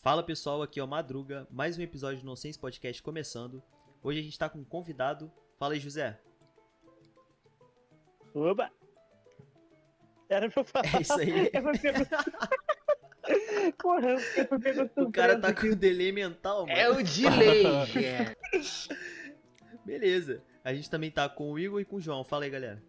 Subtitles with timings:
[0.00, 3.62] Fala pessoal, aqui é o Madruga, mais um episódio do Nonsense Podcast começando.
[4.02, 5.30] Hoje a gente tá com um convidado.
[5.58, 6.18] Fala aí, José.
[8.34, 8.70] Oba!
[10.28, 10.94] Era pra eu falar.
[10.94, 11.50] É isso aí.
[13.28, 13.72] É.
[13.78, 14.16] Porra,
[14.60, 15.08] perguntando.
[15.08, 16.78] O cara tá com o delay mental, mano.
[16.78, 17.66] É o delay,
[18.02, 18.34] é.
[19.84, 20.42] Beleza.
[20.64, 22.24] A gente também tá com o Igor e com o João.
[22.24, 22.82] Fala aí, galera.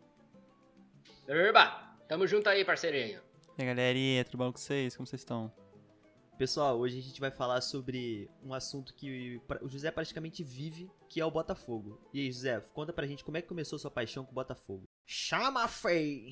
[1.28, 3.20] Urba, tamo junto aí, parceirinho.
[3.58, 4.96] E aí, galerinha, tudo bom com vocês?
[4.96, 5.52] Como vocês estão?
[6.40, 11.20] Pessoal, hoje a gente vai falar sobre um assunto que o José praticamente vive, que
[11.20, 12.00] é o Botafogo.
[12.14, 14.84] E aí, José, conta pra gente como é que começou sua paixão com o Botafogo.
[15.06, 16.32] Chama, Fei!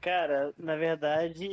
[0.00, 1.46] Cara, na verdade,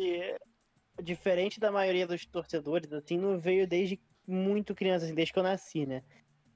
[1.02, 5.44] diferente da maioria dos torcedores, assim, não veio desde muito criança, assim, desde que eu
[5.44, 6.04] nasci, né?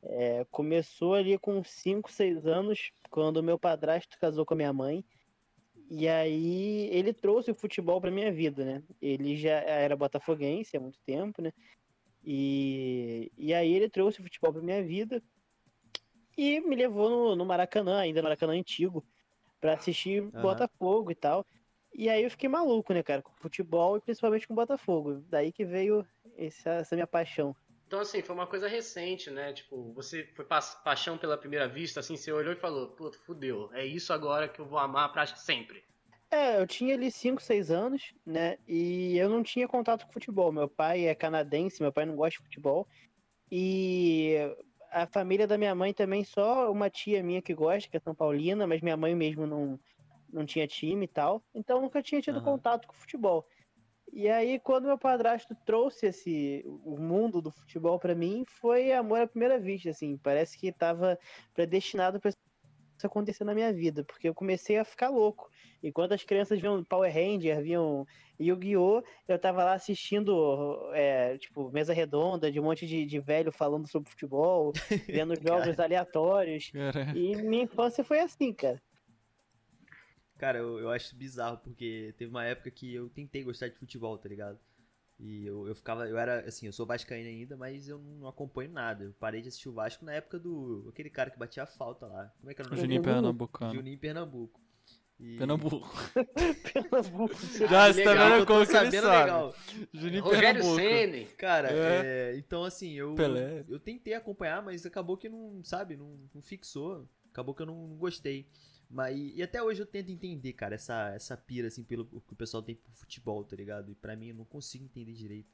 [0.03, 5.05] É, começou ali com 5, 6 anos, quando meu padrasto casou com a minha mãe.
[5.89, 8.83] E aí ele trouxe o futebol pra minha vida, né?
[9.01, 11.51] Ele já era botafoguense há muito tempo, né?
[12.23, 15.21] E, e aí ele trouxe o futebol pra minha vida
[16.37, 19.05] e me levou no, no Maracanã, ainda no Maracanã antigo,
[19.59, 20.41] pra assistir Aham.
[20.41, 21.45] Botafogo e tal.
[21.93, 25.23] E aí eu fiquei maluco, né, cara, com futebol e principalmente com Botafogo.
[25.29, 26.05] Daí que veio
[26.37, 27.55] esse- essa minha paixão.
[27.85, 29.51] Então, assim, foi uma coisa recente, né?
[29.51, 33.69] Tipo, você foi pa paixão pela primeira vista, assim, você olhou e falou, puta, fudeu,
[33.73, 35.83] é isso agora que eu vou amar pra sempre.
[36.31, 38.57] É, eu tinha ali 5, 6 anos, né?
[38.65, 40.49] E eu não tinha contato com futebol.
[40.51, 42.87] Meu pai é canadense, meu pai não gosta de futebol.
[43.51, 44.37] E
[44.91, 48.15] a família da minha mãe também, só uma tia minha que gosta, que é São
[48.15, 49.77] Paulina, mas minha mãe mesmo não,
[50.31, 51.43] não tinha time e tal.
[51.53, 52.45] Então nunca tinha tido Aham.
[52.45, 53.45] contato com futebol.
[54.13, 59.21] E aí, quando meu padrasto trouxe esse o mundo do futebol pra mim, foi amor
[59.21, 60.17] à primeira vista, assim.
[60.17, 61.17] Parece que tava
[61.53, 62.37] predestinado pra isso
[63.07, 65.49] acontecer na minha vida, porque eu comecei a ficar louco.
[65.81, 68.05] Enquanto as crianças viam Power Ranger, viam
[68.39, 73.51] Yu-Gi-Oh!, eu tava lá assistindo, é, tipo, mesa redonda, de um monte de, de velho
[73.51, 74.71] falando sobre futebol,
[75.07, 76.69] vendo jogos aleatórios.
[76.71, 78.81] Cara, E minha infância foi assim, cara.
[80.41, 84.17] Cara, eu, eu acho bizarro, porque teve uma época que eu tentei gostar de futebol,
[84.17, 84.57] tá ligado?
[85.19, 88.71] E eu, eu ficava, eu era, assim, eu sou vascaíno ainda, mas eu não acompanho
[88.71, 89.03] nada.
[89.03, 92.07] Eu parei de assistir o Vasco na época do, aquele cara que batia a falta
[92.07, 92.33] lá.
[92.39, 92.81] Como é que era o nome?
[92.81, 93.59] Juninho Pernambuco.
[93.59, 93.75] Pernambucano.
[93.75, 94.61] Juninho Pernambuco.
[95.19, 95.37] E...
[95.37, 95.95] Pernambuco.
[96.73, 97.35] Pernambuco.
[97.69, 99.19] Já, que você tá legal, vendo como que ele sabendo sabe?
[99.19, 99.55] legal.
[99.93, 100.81] Juninho Rogério Pernambuco.
[100.81, 101.25] Ceni.
[101.37, 102.31] Cara, É.
[102.33, 103.63] é, então assim, eu, Pelé.
[103.69, 107.07] eu tentei acompanhar, mas acabou que não, sabe, não, não fixou.
[107.29, 108.47] Acabou que eu não, não gostei.
[108.91, 112.35] Mas, e até hoje eu tento entender, cara, essa, essa pira, assim, pelo que o
[112.35, 113.89] pessoal tem pro futebol, tá ligado?
[113.89, 115.49] E pra mim eu não consigo entender direito.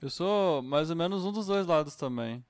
[0.00, 2.44] Eu sou mais ou menos um dos dois lados também.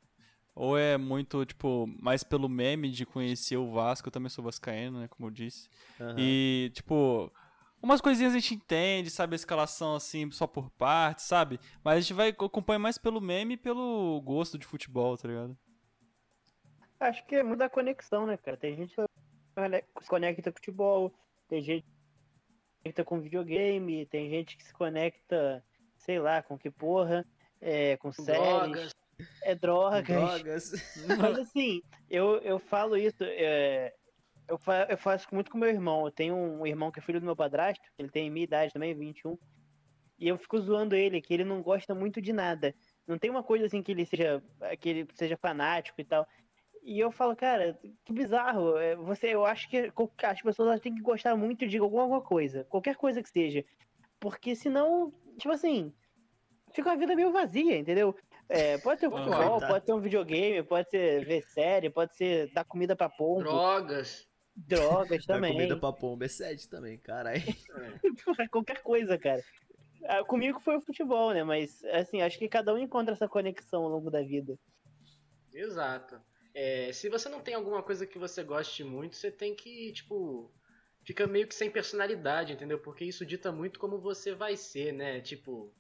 [0.55, 5.01] Ou é muito, tipo, mais pelo meme de conhecer o Vasco, eu também sou vascaíno,
[5.01, 5.69] né, como eu disse.
[6.01, 6.17] Aham.
[6.19, 7.31] E, tipo,
[7.83, 11.61] umas coisinhas a gente entende, sabe, a escalação assim, só por parte, sabe?
[11.85, 15.57] Mas a gente vai acompanhar mais pelo meme e pelo gosto de futebol, tá ligado?
[16.99, 18.57] Acho que é muito da conexão, né, cara?
[18.57, 19.03] Tem gente que
[20.01, 21.13] se conecta com futebol,
[21.49, 25.65] tem gente que se conecta com videogame, tem gente que se conecta,
[25.97, 27.27] sei lá, com que porra,
[27.61, 28.95] é, com séries, Drogas.
[29.43, 30.07] é drogas.
[30.07, 30.73] Drogas.
[31.19, 33.95] Mas assim, eu, eu falo isso, é,
[34.49, 36.05] eu, fa eu faço muito com meu irmão.
[36.05, 38.95] Eu tenho um irmão que é filho do meu padrasto, ele tem minha idade também,
[38.95, 39.39] 21.
[40.19, 42.75] E eu fico zoando ele, que ele não gosta muito de nada.
[43.07, 44.43] Não tem uma coisa assim que ele seja,
[44.81, 46.27] que ele seja fanático e tal.
[46.83, 48.77] E eu falo, cara, que bizarro.
[48.77, 49.93] é, Você, eu acho que
[50.23, 53.65] as pessoas elas têm que gostar muito de alguma coisa, qualquer coisa que seja.
[54.19, 55.93] Porque senão, tipo assim,
[56.73, 58.15] fica uma vida meio vazia, entendeu?
[58.49, 62.51] É, pode ser um futebol, pode ser um videogame, pode ser ver série, pode ser
[62.53, 64.29] dar comida pra pombo, Drogas.
[64.57, 65.53] drogas Dar também.
[65.53, 67.43] comida pra pomba é sede também, caralho.
[68.51, 69.43] qualquer coisa, cara.
[70.07, 71.45] Ah, Comigo foi o futebol, né?
[71.45, 74.59] Mas, assim, acho que cada um encontra essa conexão ao longo da vida.
[75.55, 76.21] Exato.
[76.55, 80.51] É, se você não tem alguma coisa que você goste muito, você tem que, tipo,
[81.05, 82.79] fica meio que sem personalidade, entendeu?
[82.79, 85.21] Porque isso dita muito como você vai ser, né?
[85.21, 85.73] Tipo,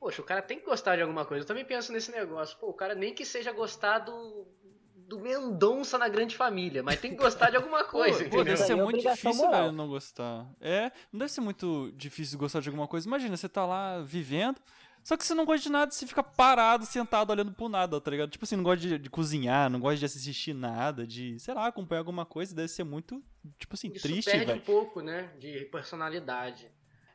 [0.00, 1.42] Poxa, o cara tem que gostar de alguma coisa.
[1.42, 2.56] Eu também penso nesse negócio.
[2.58, 4.46] Pô, o cara nem que seja gostar do,
[4.94, 8.72] do Mendonça na grande família, mas tem que gostar de alguma coisa, Pô, deve ser
[8.72, 9.62] é muito difícil, moral.
[9.64, 10.46] velho, não gostar.
[10.60, 13.08] É, não deve ser muito difícil gostar de alguma coisa.
[13.08, 14.60] Imagina, você tá lá vivendo,
[15.08, 18.10] só que você não gosta de nada, você fica parado, sentado, olhando pro nada, tá
[18.10, 18.30] ligado?
[18.30, 21.66] Tipo assim, não gosta de, de cozinhar, não gosta de assistir nada, de, sei lá,
[21.66, 23.22] acompanhar alguma coisa, deve ser muito,
[23.58, 24.58] tipo assim, Isso triste, perde velho.
[24.58, 26.70] um pouco, né, de personalidade.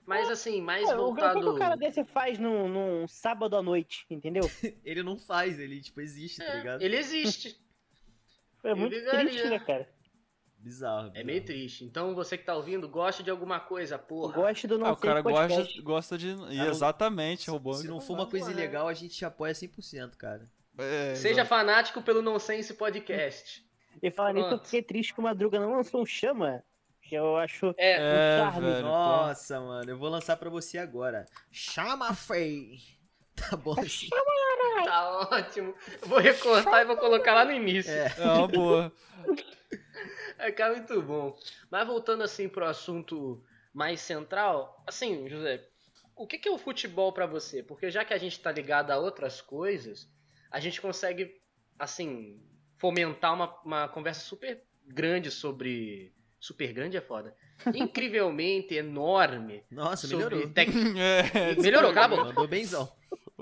[0.08, 1.52] Mas assim, mais É, o que- o que voltado...
[1.52, 4.44] o cara desse faz num, num sábado à noite, entendeu?
[4.84, 6.82] Ele não faz, ele, tipo, existe, tá É, ligado?
[6.82, 7.56] ele existe.
[8.66, 9.93] É muito triste, né, cara?
[10.64, 11.12] Bizarro.
[11.14, 11.84] É meio triste.
[11.84, 14.34] Então você que tá ouvindo, gosta de alguma coisa, porra.
[14.34, 16.34] Gosto do não Ah, o cara gosta, gosta de.
[16.36, 17.74] não- exatamente, roubou.
[17.74, 20.50] Se não for uma coisa ilegal, a gente apoia 100%, cara.
[20.78, 23.64] É, Seja fanático pelo Nonsense Podcast.
[24.02, 26.64] E falar nisso, eu fiquei triste que o Madruga não lançou um chama.
[27.02, 28.62] Que eu acho É, É, charme.
[28.66, 28.84] velho.
[28.84, 28.90] pô.
[28.90, 31.26] Nossa, mano, eu vou lançar pra você agora.
[31.52, 32.78] Chama, Fei!
[33.36, 34.08] Tá bom assim.
[34.86, 35.74] tá ótimo.
[36.06, 37.92] Vou recortar e vou colocar lá no início.
[37.92, 38.14] É.
[38.18, 38.92] É uma boa.
[40.46, 41.38] É que é muito bom.
[41.72, 43.44] Mas voltando assim pro assunto
[43.74, 45.66] mais central, assim, José,
[46.16, 47.64] o que que é o futebol pra você?
[47.64, 50.08] Porque já que a gente tá ligado a outras coisas,
[50.52, 51.32] a gente consegue,
[51.80, 52.40] assim,
[52.78, 56.14] fomentar uma, uma conversa super grande sobre.
[56.40, 57.34] Super grande é foda.
[57.74, 59.64] Incrivelmente enorme.
[59.72, 60.54] Nossa, sobre melhorou.
[60.54, 62.24] tec- É, Melhorou, cala a boca.
[62.26, 62.92] Mandou benzão.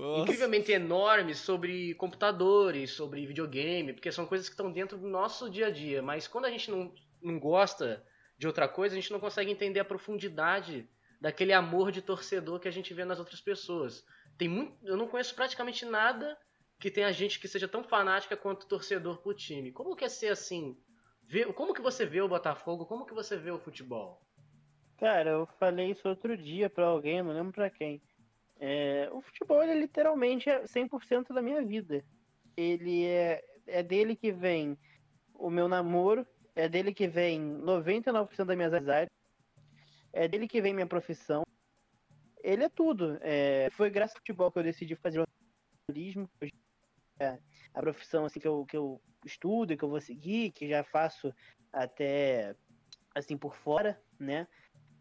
[0.01, 0.24] Nossa.
[0.24, 5.68] incrivelmente enorme sobre computadores, sobre videogame, porque são coisas que estão dentro do nosso dia
[5.68, 6.01] a dia.
[6.01, 8.03] Mas quando a gente não, não gosta
[8.36, 10.89] de outra coisa, a gente não consegue entender a profundidade
[11.21, 14.03] daquele amor de torcedor que a gente vê nas outras pessoas.
[14.39, 16.36] Tem muito, eu não conheço praticamente nada
[16.80, 19.71] que tenha gente que seja tão fanática quanto torcedor pro time.
[19.71, 20.75] Como que é ser assim?
[21.53, 22.88] Como que você vê o Botafogo?
[22.88, 24.19] Como que você vê o futebol?
[24.98, 28.01] Cara, eu falei isso outro dia pra alguém, não lembro pra quem.
[28.63, 32.05] É, o futebol, ele literalmente é 100% da minha vida.
[32.55, 34.77] Ele é, é dele que vem
[35.33, 39.09] o meu namoro, é dele que vem 99% das minhas amizades,
[40.13, 41.43] é dele que vem minha profissão.
[42.43, 43.17] Ele é tudo.
[43.21, 45.25] É, foi graças ao futebol que eu decidi fazer
[45.89, 46.29] jornalismo.
[47.19, 47.39] É
[47.73, 51.33] a profissão assim, que, eu, que eu estudo, que eu vou seguir, que já faço
[51.73, 52.55] até
[53.15, 54.47] assim por fora, né?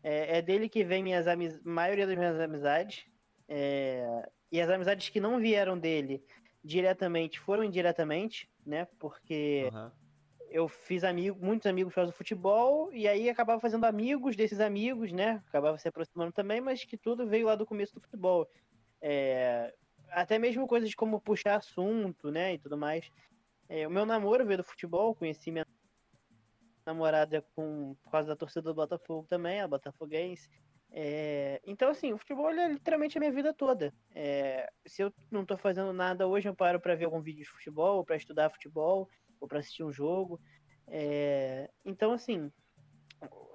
[0.02, 1.26] É, é dele que vem minhas
[1.62, 3.04] maioria das minhas amizades.
[3.52, 6.25] É, E as amizades que não vieram dele
[6.62, 8.87] diretamente foram indiretamente, né?
[8.99, 9.93] Porque Aham.
[10.50, 15.11] eu fiz amigo, muitos amigos por do futebol, e aí acabava fazendo amigos desses amigos,
[15.11, 15.43] né?
[15.49, 18.49] Acabava se aproximando também, mas que tudo veio lá do começo do futebol.
[19.00, 19.75] É,
[20.11, 22.55] até mesmo coisas como puxar assunto, né?
[22.55, 23.11] E tudo mais.
[23.69, 25.67] É, o meu namoro veio do futebol, conheci minha
[26.87, 30.49] namorada com, por causa da torcida do Botafogo também, a Botafoguense.
[30.92, 33.94] É, então, assim, o futebol é literalmente a minha vida toda.
[34.14, 37.50] É, se eu não tô fazendo nada hoje, eu paro para ver algum vídeo de
[37.50, 39.08] futebol, ou pra estudar futebol,
[39.40, 40.40] ou pra assistir um jogo.
[40.88, 42.50] É, então, assim,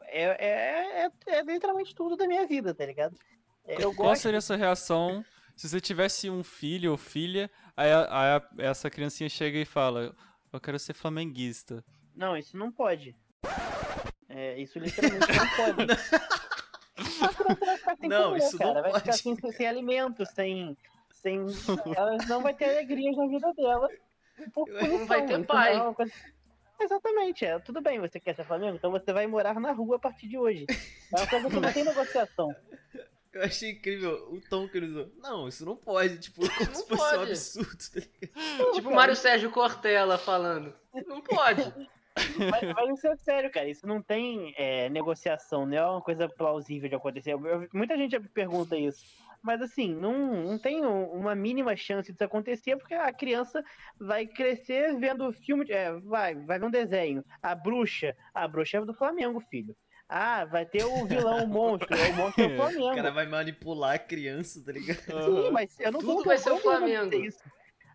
[0.08, 3.18] é, é, é, é literalmente tudo da minha vida, tá ligado?
[3.78, 4.22] Qual gosto.
[4.22, 9.30] seria essa reação se você tivesse um filho ou filha, aí, a- a- essa criancinha
[9.30, 10.14] chega e fala:
[10.52, 11.84] Eu quero ser flamenguista.
[12.14, 13.16] Não, isso não pode.
[14.58, 16.45] Isso literalmente não pode.
[17.86, 18.82] Vai ficar sem Não, comer, isso não cara.
[18.82, 19.18] Vai ficar pode.
[19.42, 20.78] sem, sem alimento, sem,
[21.12, 21.46] sem.
[21.98, 23.89] Ela não vai ter alegrias na vida dela.
[24.54, 25.77] Por Não punição, vai ter isso pai.
[25.77, 26.13] não é coisa-
[26.77, 27.58] Exatamente, é.
[27.60, 30.38] Tudo bem, você quer ser Flamengo, então você vai morar na rua a partir de
[30.38, 30.65] hoje.
[30.70, 32.54] É uma coisa que não tem negociação.
[33.32, 35.10] Eu achei incrível o tom que ele usou.
[35.18, 37.32] Não, isso não pode, tipo, como Não se fosse um pode.
[37.32, 37.77] absurdo.
[37.94, 38.72] tá?
[38.74, 40.74] Tipo o Mário Sérgio Cortella falando.
[41.08, 41.62] Não pode.
[42.50, 43.67] Mas, mas isso é sério, cara.
[43.67, 47.34] Isso não tem é, negociação, não é uma coisa plausível de acontecer.
[47.34, 49.03] Eu- muita gente pergunta isso.
[49.41, 53.62] Mas assim, não, não tem um- uma mínima chance disso acontecer, porque a criança
[54.00, 55.65] vai crescer vendo filme.
[55.69, 57.24] É, vai, vai ver um desenho.
[57.43, 58.15] A bruxa.
[58.34, 59.75] A bruxa é do Flamengo, filho.
[60.07, 61.89] Ah, vai ter o vilão, o monstro.
[61.95, 62.95] O monstro é o O Flamengo.
[62.95, 64.98] cara vai manipular a criança, tá ligado?
[65.00, 67.13] Sim, mas eu não tô Tudo vai ser o Flamengo.
[67.15, 67.39] isso.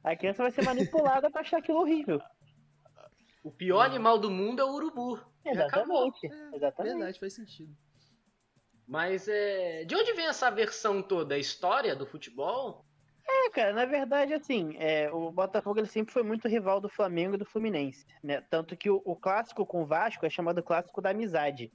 [0.05, 2.21] A criança vai ser manipulada pra achar aquilo horrível.
[3.43, 5.19] O pior animal do mundo é o urubu.
[5.45, 6.09] E acabou.
[6.09, 6.57] Exatamente.
[6.57, 6.95] Exatamente.
[6.95, 7.75] Verdade, faz sentido.
[8.87, 9.85] Mas é.
[9.85, 11.35] De onde vem essa versão toda?
[11.35, 12.85] A história do futebol?
[13.27, 17.37] É, cara, na verdade, assim, é, o Botafogo ele sempre foi muito rival do Flamengo
[17.37, 18.41] e do Fluminense, né?
[18.51, 21.73] Tanto que o, o clássico com o Vasco é chamado clássico da amizade.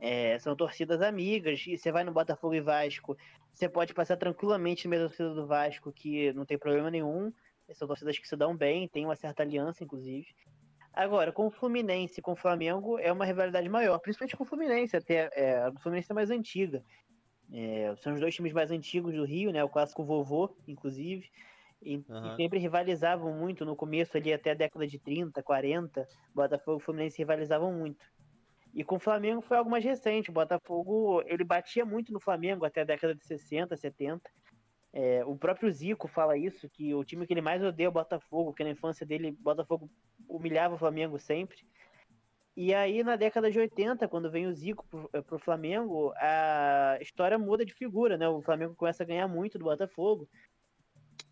[0.00, 3.16] É, são torcidas amigas, e você vai no Botafogo e Vasco,
[3.52, 7.32] você pode passar tranquilamente no meio da torcida do Vasco, que não tem problema nenhum.
[7.72, 10.26] São torcidas que se dão bem, tem uma certa aliança, inclusive.
[10.98, 14.46] Agora, com o Fluminense e com o Flamengo é uma rivalidade maior, principalmente com o
[14.46, 16.82] Fluminense, até é, a do Fluminense é mais antiga.
[17.52, 19.62] É, são os dois times mais antigos do Rio, né?
[19.62, 21.30] O clássico vovô, inclusive.
[21.80, 22.32] E, Aham.
[22.32, 26.04] e sempre rivalizavam muito no começo ali até a década de 30, 40.
[26.34, 28.04] Botafogo e Fluminense rivalizavam muito.
[28.74, 30.30] E com o Flamengo foi algo mais recente.
[30.30, 34.28] O Botafogo, ele batia muito no Flamengo até a década de 60, 70.
[34.92, 37.92] É, o próprio Zico fala isso, que o time que ele mais odeia é o
[37.92, 39.90] Botafogo, que na infância dele, o Botafogo
[40.28, 41.58] humilhava o Flamengo sempre.
[42.56, 46.98] E aí, na década de 80, quando vem o Zico pro, eh, pro Flamengo, a
[47.00, 48.28] história muda de figura, né?
[48.28, 50.28] O Flamengo começa a ganhar muito do Botafogo.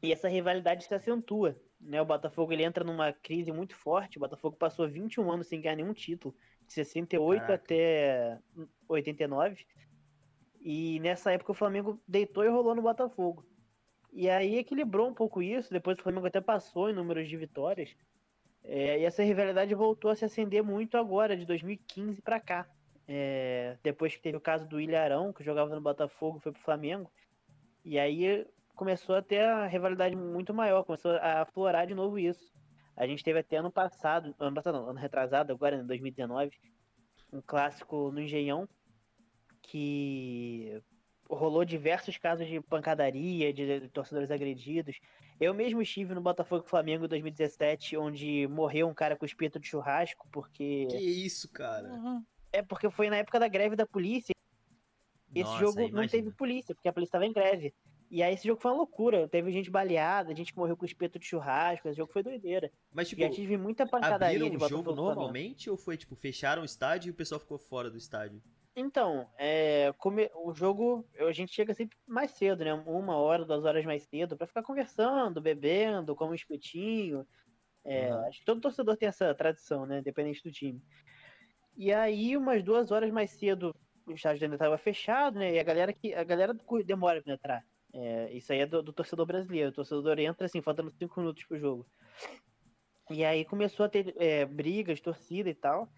[0.01, 2.01] E essa rivalidade se acentua, né?
[2.01, 4.19] O Botafogo ele entra numa crise muito forte.
[4.19, 6.33] O Botafogo passou 21 anos sem ganhar nenhum título,
[6.65, 7.55] de 68 Caraca.
[7.55, 8.39] até
[8.89, 9.67] 89.
[10.69, 13.47] E nessa época o Flamengo deitou e rolou no Botafogo.
[14.13, 15.71] E aí equilibrou um pouco isso.
[15.71, 17.95] Depois o Flamengo até passou em números de vitórias.
[18.65, 22.69] É, e essa rivalidade voltou a se acender muito agora, de 2015 pra cá.
[23.07, 27.09] É, depois que teve o caso do Ilharão, que jogava no Botafogo, foi pro Flamengo.
[27.85, 28.45] E aí
[28.75, 32.53] começou a ter a rivalidade muito maior, começou a aflorar de novo isso.
[32.97, 36.51] A gente teve até ano passado, ano passado não, ano retrasado, agora em 2019,
[37.33, 38.69] um clássico no Engenhão,
[39.67, 40.83] que
[41.29, 44.99] rolou diversos casos de pancadaria, de, torcedores agredidos.
[45.41, 49.67] Eu mesmo estive no Botafogo Flamengo em 2017, onde morreu um cara com espeto de
[49.67, 50.87] churrasco, porque.
[50.91, 51.89] Que isso, cara?
[51.89, 52.25] Uhum.
[52.53, 54.33] É porque foi na época da greve da polícia.
[55.35, 56.09] Esse Nossa, jogo não imagina.
[56.09, 57.75] teve polícia, porque a polícia estava em greve.
[58.09, 59.29] E aí esse jogo foi uma loucura.
[59.29, 61.89] Teve gente baleada, gente que morreu com espeto de churrasco.
[61.89, 62.71] Esse jogo foi doideira.
[62.95, 66.15] Mas, tipo, Já tive muita pancadaria abriram de o Botafogo jogo normalmente ou foi, tipo,
[66.15, 68.41] fecharam o estádio e o pessoal ficou fora do estádio?
[68.79, 72.75] Então, é, come- o jogo, a gente chega sempre mais cedo, né?
[72.75, 77.27] Uma hora, duas horas mais cedo, pra ficar conversando, bebendo, como um espetinho.
[77.83, 78.27] É, Aham.
[78.29, 80.01] Acho que todo torcedor tem essa tradição, né?
[80.01, 80.83] Independente do time.
[81.77, 83.75] E aí, umas duas horas mais cedo,
[84.07, 85.55] o estádio ainda estava fechado, né?
[85.55, 86.55] E a galera que a galera
[86.85, 87.65] demora pra entrar.
[87.95, 89.71] É, isso aí é do, do torcedor brasileiro.
[89.71, 91.87] O torcedor entra assim, faltando cinco minutos pro jogo.
[93.11, 95.89] E aí começou a ter é, brigas, torcida e tal.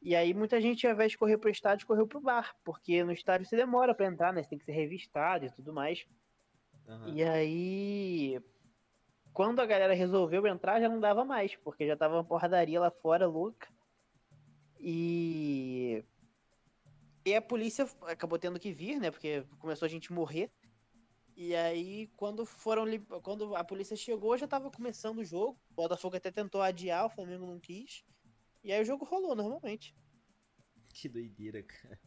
[0.00, 3.12] E aí muita gente, ao invés de correr pro estádio, correu pro bar, porque no
[3.12, 4.42] estádio você demora pra entrar, né?
[4.42, 6.06] Você tem que ser revistado e tudo mais.
[6.88, 7.14] Aham.
[7.14, 8.40] E aí,
[9.32, 12.90] quando a galera resolveu entrar, já não dava mais, porque já tava uma porradaria lá
[12.90, 13.68] fora, louca.
[14.78, 16.04] E.
[17.24, 19.10] E a polícia acabou tendo que vir, né?
[19.10, 20.50] Porque começou a gente morrer.
[21.36, 22.84] E aí, quando foram.
[23.22, 25.58] Quando a polícia chegou, já tava começando o jogo.
[25.70, 28.04] O Botafogo até tentou adiar, o Flamengo não quis.
[28.68, 29.96] E aí o jogo rolou normalmente.
[30.92, 31.98] Que doideira, cara.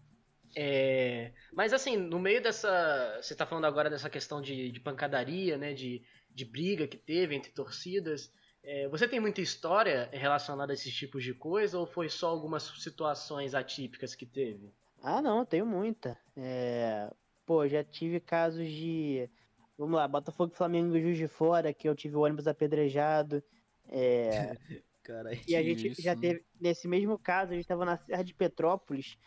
[0.56, 3.20] É, mas assim, no meio dessa.
[3.20, 5.74] Você tá falando agora dessa questão de, de pancadaria, né?
[5.74, 8.32] De, de briga que teve entre torcidas.
[8.62, 12.62] É, você tem muita história relacionada a esses tipos de coisa ou foi só algumas
[12.78, 14.72] situações atípicas que teve?
[15.02, 16.16] Ah, não, tenho muita.
[16.38, 17.10] É,
[17.44, 19.28] Pô, já tive casos de.
[19.76, 23.44] Vamos lá, Botafogo Flamengo e Juiz de Fora, que eu tive o ônibus apedrejado.
[23.90, 24.56] É,
[25.04, 25.40] Caralho.
[25.48, 26.22] E a gente isso, já né?
[26.22, 29.18] teve, nesse mesmo caso, a gente tava na Serra de Petrópolis,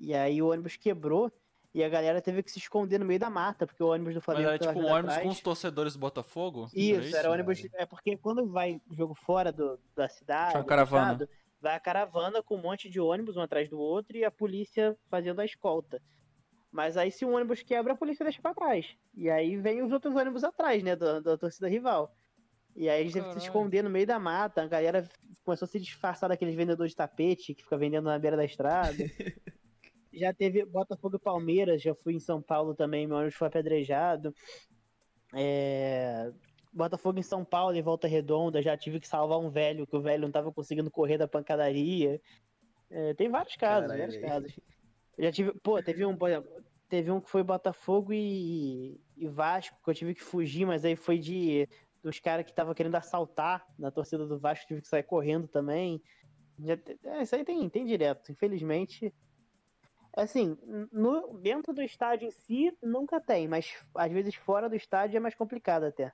[0.00, 1.30] e aí o ônibus quebrou,
[1.74, 4.18] e a galera teve que se esconder no meio da mata, porque o ônibus do
[4.18, 5.22] Mas Flamengo era tava tipo um ônibus atrás.
[5.22, 6.68] com os torcedores do Botafogo?
[6.74, 7.60] Isso, era ônibus.
[7.62, 7.84] cara?
[7.84, 11.12] É porque quando vai jogo fora do, da cidade, do caravana.
[11.12, 11.28] estado,
[11.60, 14.96] vai a caravana com um monte de ônibus um atrás do outro e a polícia
[15.08, 16.02] fazendo a escolta.
[16.70, 18.94] Mas aí se um ônibus quebra, a polícia deixa pra trás.
[19.14, 22.14] E aí vem os outros ônibus atrás, né, da, da torcida rival.
[22.74, 25.06] E aí a gente teve que se esconder no meio da mata, a galera
[25.44, 28.96] começou a se disfarçar daqueles vendedores de tapete que fica vendendo na beira da estrada.
[30.12, 34.34] já teve Botafogo e Palmeiras, já fui em São Paulo também, meu ônibus foi apedrejado.
[35.34, 36.30] É,
[36.72, 40.02] Botafogo em São Paulo, em Volta Redonda, já tive que salvar um velho, que o
[40.02, 42.20] velho não tava conseguindo correr da pancadaria.
[42.90, 44.60] É, tem vários casos, Caralho, vários casos.
[45.18, 46.50] Já tive, pô, teve um, por exemplo,
[46.88, 50.96] teve um que foi Botafogo e, e Vasco, que eu tive que fugir, mas aí
[50.96, 51.68] foi de
[52.02, 56.02] dos caras que estavam querendo assaltar na torcida do Vasco, tive que sair correndo também.
[56.58, 59.14] Já, é, isso aí tem, tem direto, infelizmente.
[60.14, 60.58] Assim,
[60.92, 65.20] no, dentro do estádio em si, nunca tem, mas às vezes fora do estádio é
[65.20, 66.12] mais complicado até.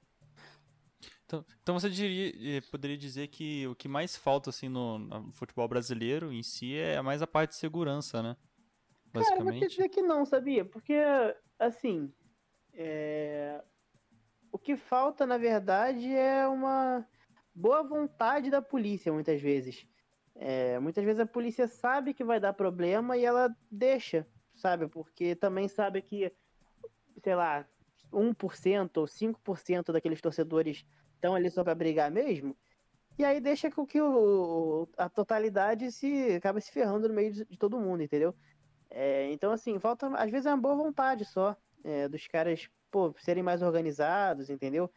[1.25, 5.33] Então, então você diria, eh, poderia dizer que o que mais falta assim no, no
[5.33, 8.37] futebol brasileiro em si é mais a parte de segurança, né?
[9.13, 9.69] Cara, eu vou te Basicamente.
[9.69, 10.65] dizer que não, sabia?
[10.65, 10.95] Porque,
[11.59, 12.13] assim,
[12.73, 13.63] é,
[14.53, 17.07] o que falta, na verdade, é uma
[17.55, 19.87] boa vontade da polícia, muitas vezes.
[20.35, 24.87] É, muitas vezes a polícia sabe que vai dar problema e ela deixa, sabe?
[24.89, 26.33] Porque também sabe que,
[27.23, 27.67] sei lá,
[28.13, 32.57] 1% ou 5% daqueles torcedores estão ali só pra brigar mesmo.
[33.19, 37.45] E aí deixa com que o, a totalidade se acaba se ferrando no meio de,
[37.45, 38.33] de todo mundo, entendeu?
[38.89, 40.07] É, então, assim, falta.
[40.17, 44.91] Às vezes é uma boa vontade só é, dos caras, pô, serem mais organizados, entendeu?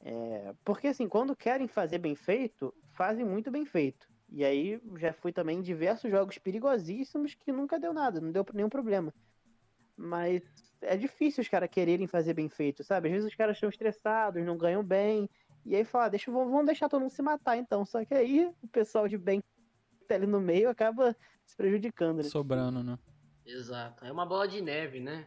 [0.00, 4.06] É, porque, assim, quando querem fazer bem feito, fazem muito bem feito.
[4.28, 8.44] E aí já fui também em diversos jogos perigosíssimos que nunca deu nada, não deu
[8.54, 9.12] nenhum problema.
[9.96, 10.42] Mas
[10.80, 13.08] é difícil os caras quererem fazer bem feito, sabe?
[13.08, 15.28] Às vezes os caras estão estressados, não ganham bem.
[15.64, 17.84] E aí fala, deixa, vamos deixar todo mundo se matar então.
[17.84, 21.14] Só que aí o pessoal de bem que tá ali no meio acaba
[21.46, 22.24] se prejudicando, né?
[22.24, 22.98] Sobrando, né?
[23.44, 24.04] Exato.
[24.04, 25.26] É uma bola de neve, né?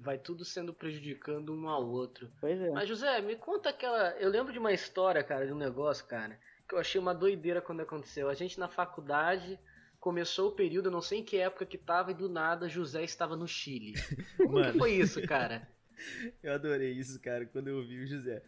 [0.00, 2.30] Vai tudo sendo prejudicando um ao outro.
[2.40, 2.70] Pois é.
[2.70, 4.10] Mas, José, me conta aquela.
[4.12, 6.38] Eu lembro de uma história, cara, de um negócio, cara,
[6.68, 8.28] que eu achei uma doideira quando aconteceu.
[8.28, 9.58] A gente na faculdade
[9.98, 13.02] começou o período, eu não sei em que época que tava, e do nada José
[13.02, 13.94] estava no Chile.
[14.36, 15.68] Como que Mano, foi isso, cara?
[16.42, 18.42] eu adorei isso, cara, quando eu vi o José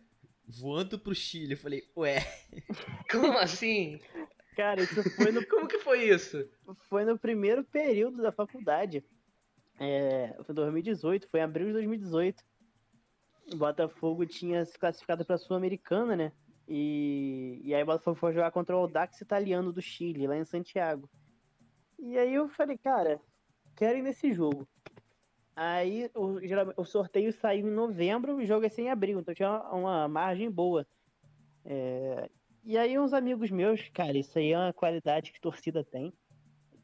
[0.51, 1.53] voando pro Chile.
[1.53, 2.19] Eu falei, ué,
[3.11, 4.01] Como assim?
[4.57, 6.49] Cara, isso foi no, Como que foi isso?
[6.89, 9.05] foi no primeiro período da faculdade.
[9.81, 12.45] É, foi 2018, foi em abril de 2018.
[13.55, 16.33] O Botafogo tinha se classificado para a Sul-Americana, né?
[16.69, 20.45] E, e aí o Botafogo foi jogar contra o Audax italiano do Chile, lá em
[20.45, 21.09] Santiago.
[21.99, 23.19] E aí eu falei, cara,
[23.75, 24.69] quero ir nesse jogo.
[25.57, 26.39] Aí o,
[26.77, 30.09] o sorteio saiu em novembro, o jogo ia ser em abril, então tinha uma, uma
[30.09, 30.87] margem boa.
[31.65, 32.31] É,
[32.63, 36.13] e aí uns amigos meus, cara, isso aí é uma qualidade que torcida tem.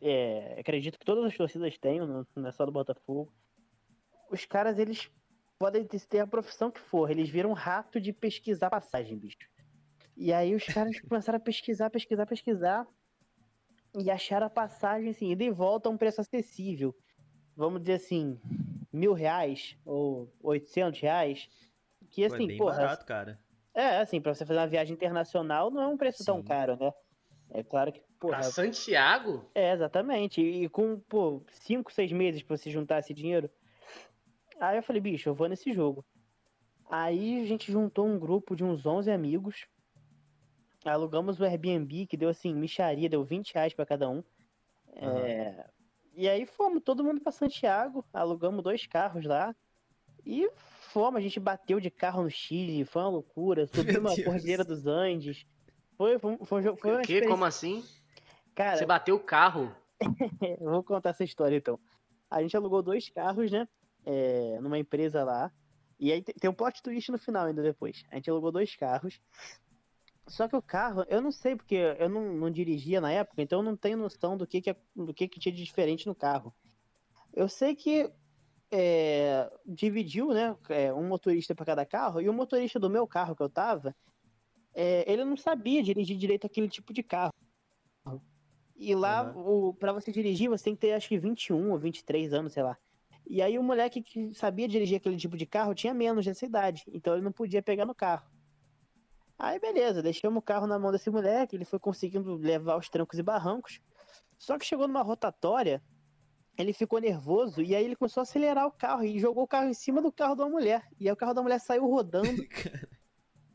[0.01, 3.33] É, acredito que todas as torcidas têm, não, é só do Botafogo.
[4.31, 5.11] Os caras, eles
[5.59, 9.49] podem ter, a profissão que for, eles viram um rato de pesquisar passagem, bicho.
[10.17, 12.87] E aí os caras começaram a pesquisar, pesquisar, pesquisar
[13.99, 16.95] e acharam a passagem, assim, ida e volta a um preço acessível.
[17.55, 18.39] Vamos dizer assim,
[18.93, 21.49] mil reais ou 800 reais.
[22.11, 23.41] Que Pô, assim, é bem porra, barato, cara.
[23.75, 26.45] é, assim, pra você fazer uma viagem internacional não é um preço tão Sim.
[26.45, 26.93] caro, né?
[27.51, 29.45] É claro que, porra, Pra Santiago?
[29.55, 30.41] é, exatamente.
[30.41, 33.51] E, e com, pô, cinco, seis meses pra você juntar esse dinheiro.
[34.61, 36.05] Aí eu falei, bicho, eu vou nesse jogo.
[36.91, 39.67] Aí a gente juntou um grupo de uns 11 amigos.
[40.85, 44.23] Alugamos o Airbnb, que deu assim, micharia, deu 20 reais pra cada um.
[44.95, 45.67] É,
[46.15, 49.55] E aí fomos, todo mundo pra Santiago, alugamos dois carros lá.
[50.25, 50.49] E
[50.93, 53.67] fomos, a gente bateu de carro no Chile, foi uma loucura,
[54.07, 54.27] subimos a Deus.
[54.27, 55.45] Cordilheira dos Andes.
[55.97, 57.13] Foi, foi, um- foi, jogo- foi uma O quê?
[57.15, 57.85] experiência- Como assim?
[58.57, 59.77] Cara, Você bateu o carro?
[60.59, 61.79] eu vou contar essa história então.
[62.31, 63.69] A gente alugou dois carros, né?
[64.05, 65.53] É, numa empresa lá.
[66.01, 68.03] E aí te- tem um plot twist no final ainda depois.
[68.11, 69.21] A gente alugou dois carros.
[70.27, 73.61] Só que o carro, eu não sei, porque eu não, não dirigia na época, então
[73.61, 76.15] eu não tenho noção do que, que, é- do que, que tinha de diferente no
[76.15, 76.55] carro.
[77.35, 78.11] Eu sei que
[78.71, 80.57] é, dividiu, né?
[80.71, 83.95] é, um motorista para cada carro, e o motorista do meu carro que eu tava,
[84.75, 87.33] é, ele não sabia dirigir direito aquele tipo de carro.
[88.79, 89.35] E lá, Aham.
[89.37, 92.63] o, pra você dirigir, você tem que ter acho que 21 ou 23 anos, sei
[92.63, 92.77] lá.
[93.27, 96.85] E aí o moleque que sabia dirigir aquele tipo de carro tinha menos dessa idade,
[96.89, 98.25] então ele não podia pegar no carro.
[99.39, 103.19] Aí beleza, deixamos o carro na mão desse moleque, ele foi conseguindo levar os trancos
[103.19, 103.81] e barrancos.
[104.39, 105.83] Só que chegou numa rotatória,
[106.57, 109.69] ele ficou nervoso e aí ele começou a acelerar o carro e jogou o carro
[109.69, 110.83] em cima do carro da mulher.
[111.01, 112.43] E aí o carro da mulher saiu rodando.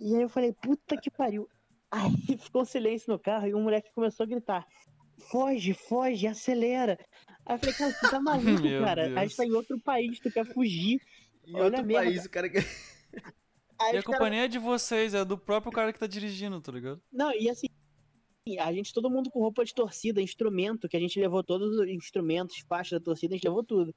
[0.04, 1.48] E aí eu falei, puta que pariu.
[1.92, 4.66] Aí ficou um silêncio no carro e o moleque começou a gritar:
[5.30, 6.98] Foge, foge, acelera.
[7.46, 9.06] Aí eu falei, cara, você tá maluco, cara.
[9.06, 9.18] Deus.
[9.18, 11.00] A gente tá em outro país, tu quer fugir.
[11.46, 12.06] Em Olha outro merda.
[12.06, 12.66] país, o cara quer.
[13.80, 16.62] Aí E a culpa nem é de vocês, é do próprio cara que tá dirigindo,
[16.62, 17.02] tá ligado?
[17.12, 17.68] Não, e assim,
[18.60, 21.88] a gente, todo mundo com roupa de torcida, instrumento, que a gente levou todos os
[21.88, 23.94] instrumentos, faixa da torcida, a gente levou tudo.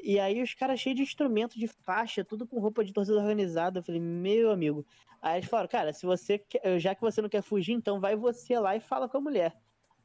[0.00, 3.80] E aí os caras cheios de instrumento, de faixa, tudo com roupa de torcida organizada.
[3.80, 4.86] Eu falei, meu amigo.
[5.20, 8.14] Aí eles falaram, cara, se você quer, já que você não quer fugir, então vai
[8.14, 9.56] você lá e fala com a mulher.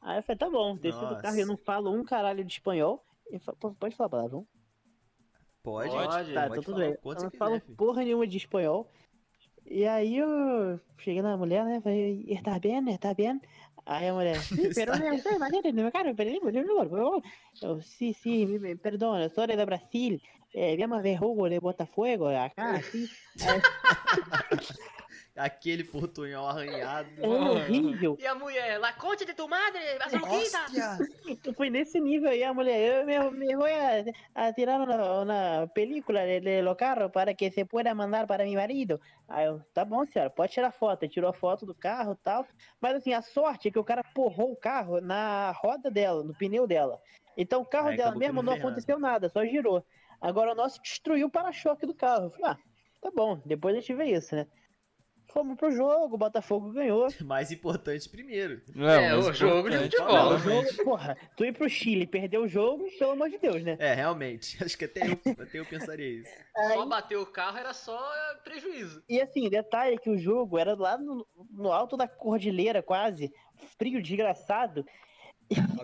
[0.04, 3.02] Aí eu falei, tá bom, desci do carro, eu não falo um caralho de espanhol.
[3.30, 3.38] E
[3.80, 4.46] pode falar palavrão?
[5.62, 6.34] Pode, Pode.
[6.34, 6.90] Tá, pode então tudo falar bem.
[6.90, 7.76] Eu não falo quiser, filho.
[7.76, 8.92] porra nenhuma de espanhol.
[9.64, 11.80] E aí eu cheguei na mulher, né?
[11.80, 13.40] Falei, está bem, está bem.
[13.86, 17.22] Aí a mulher, sí, pero no sé, imagínate, me caro, por favor, favor.
[17.62, 17.80] Eu,
[18.46, 20.20] me- me- perdón, eu sou de Brasil.
[20.52, 23.08] Eh, viemos de jugo de Botafogo, acá, sí.
[25.36, 27.08] Aquele portunhol arranhado.
[27.18, 28.16] É horrível.
[28.20, 29.80] E a mulher, la concha de tu madre!
[30.30, 30.96] Hostia!
[31.56, 35.66] Foi nesse nível aí a mulher, eu me, me voy a, a tirar una, una
[35.74, 39.00] película de, de los carros para que se pueda mandar para mi marido.
[39.26, 41.08] Aí eu, tá bom, senhora, pode tirar foto.
[41.08, 42.46] Tirou a foto do carro e tal.
[42.80, 46.32] Mas assim, a sorte é que o cara porrou o carro na roda dela, no
[46.32, 47.00] pneu dela.
[47.36, 49.84] Então o carro Aí dela mesmo não aconteceu nada, só girou.
[50.20, 52.30] Agora o nosso destruiu o para-choque do carro.
[52.30, 52.58] Falei, ah,
[53.02, 54.46] tá bom, depois a gente vê isso, né?
[55.32, 57.08] Fomos pro jogo, o Botafogo ganhou.
[57.24, 58.62] Mais importante primeiro.
[58.76, 60.06] É, mas o jogo de futebol.
[60.06, 60.70] Claramente.
[60.70, 63.76] jogo, porra, tu ir pro Chile e perder o jogo, pelo amor de Deus, né?
[63.78, 64.56] É, realmente.
[64.62, 66.30] Acho que até eu, até eu pensaria isso.
[66.72, 67.98] Só bater o carro era só
[68.44, 69.02] prejuízo.
[69.08, 73.32] E assim, detalhe que o jogo era lá no, no alto da cordilheira, quase,
[73.78, 74.84] frio desgraçado.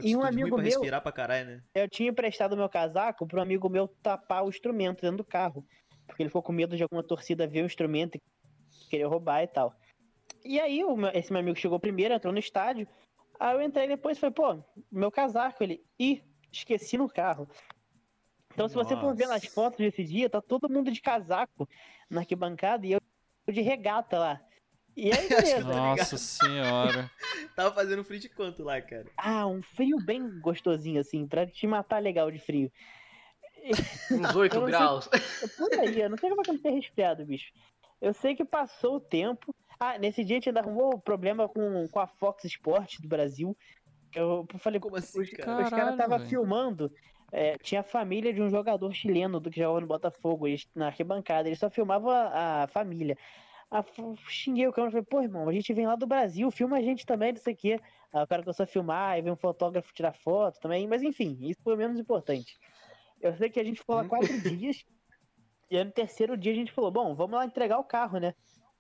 [0.03, 1.62] E, um amigo pra meu, respirar pra caralho, né?
[1.74, 5.66] eu tinha emprestado meu casaco para um amigo meu tapar o instrumento dentro do carro.
[6.07, 8.18] Porque ele ficou com medo de alguma torcida ver o instrumento
[8.90, 9.74] querer roubar e tal.
[10.44, 12.87] E aí, o meu- esse meu amigo chegou primeiro, entrou no estádio.
[13.38, 15.62] Aí eu entrei depois e falei, pô, meu casaco.
[15.62, 16.22] Ele, ih,
[16.53, 17.48] esqueci no carro.
[18.53, 21.68] Então, se você for ver nas fotos desse dia, tá todo mundo de casaco
[22.11, 23.00] na arquibancada e eu
[23.48, 24.40] de regata lá.
[24.96, 25.64] E aí, beleza.
[25.64, 27.11] Nossa senhora.
[27.57, 29.07] Tava fazendo frio de quanto lá, cara?
[29.16, 32.70] Ah, um frio bem gostosinho, assim, pra te matar legal de frio.
[34.11, 35.09] Uns 8 Eu não sei- graus.
[35.12, 37.53] É Por aí, eu não sei como é que eu não tenho resfriado, bicho.
[38.01, 39.55] Eu sei que passou o tempo.
[39.79, 43.57] Ah, nesse dia a gente ainda arrumou problema com, com a Fox Sports do Brasil.
[44.15, 45.63] Eu falei, Como assim, os, cara?
[45.63, 46.93] os caras estavam filmando.
[47.33, 50.89] é, tinha a família de um jogador chileno do que jogava no Botafogo, eles, na
[50.89, 51.49] arquibancada.
[51.49, 53.17] Eles só filmavam a, a família.
[53.95, 56.79] Fu- xinguei o cara e falei, pô, irmão, a gente vem lá do Brasil, filma
[56.79, 57.81] a gente também, não sei o quê.
[58.13, 61.39] Aí o cara começou a filmar, aí veio um fotógrafo tirar foto também, mas enfim,
[61.41, 62.59] isso foi o menos importante.
[63.21, 64.85] Eu sei que a gente ficou lá quatro dias,
[65.70, 68.35] e aí no terceiro dia a gente falou, bom, vamos lá entregar o carro, né?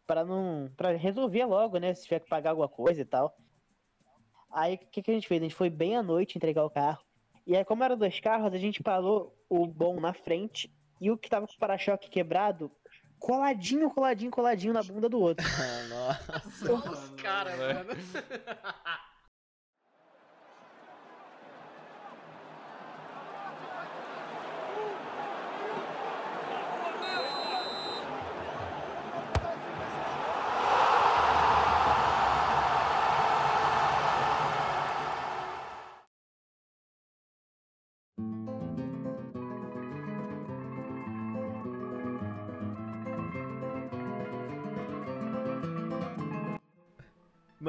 [0.06, 0.70] Pra não.
[0.76, 1.94] para resolver logo, né?
[1.94, 3.36] Se tiver que pagar alguma coisa e tal.
[4.50, 5.40] Aí o que, que a gente fez?
[5.40, 7.02] A gente foi bem à noite entregar o carro.
[7.46, 11.16] E aí, como eram dois carros, a gente parou o bom na frente e o
[11.16, 12.70] que tava com o para-choque quebrado,
[13.18, 15.46] coladinho, coladinho, coladinho na bunda do outro.
[15.46, 16.72] Ah, nossa.
[16.72, 17.86] Os caras, velho.
[17.86, 17.90] mano.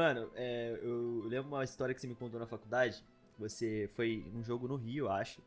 [0.02, 3.04] Mano, é, eu lembro uma história que você me contou na faculdade.
[3.38, 5.40] Você foi num jogo no Rio, acho.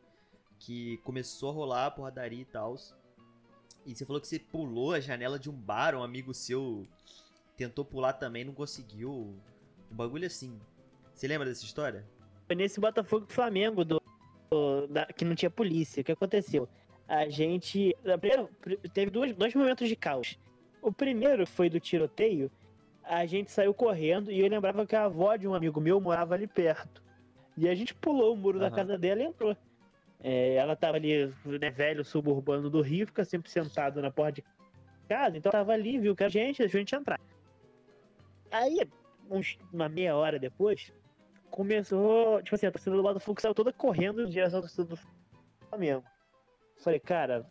[0.59, 2.77] Que começou a rolar a porradaria e tal.
[3.85, 6.83] E você falou que você pulou a janela de um bar, um amigo seu
[7.57, 9.11] tentou pular também, não conseguiu.
[9.91, 10.57] Um bagulho assim.
[11.13, 12.05] Você lembra dessa história?
[12.47, 14.01] Foi nesse Botafogo Flamengo do,
[14.49, 15.99] do- da- que não tinha polícia.
[15.99, 16.65] O que aconteceu?
[17.09, 17.93] A gente.
[18.01, 20.39] Primeiro, pr- teve dois, dois momentos de caos.
[20.81, 22.49] O primeiro foi do tiroteio.
[23.07, 26.33] A gente saiu correndo e eu lembrava que a avó de um amigo meu morava
[26.33, 27.03] ali perto.
[27.57, 28.75] E a gente pulou o muro da Aham.
[28.75, 29.55] casa dela e entrou.
[30.23, 34.45] É, ela tava ali, né, velho suburbano do Rio, fica sempre sentado na porta de
[35.07, 35.37] casa.
[35.37, 37.19] Então tava ali, viu que a gente, deixou a gente entrar.
[38.51, 38.79] Aí,
[39.29, 40.91] uns, uma meia hora depois,
[41.51, 44.99] começou, tipo assim, a torcida do Botafogo saiu toda correndo em direção à torcida do
[45.69, 46.03] Flamengo.
[46.77, 47.45] Falei, cara,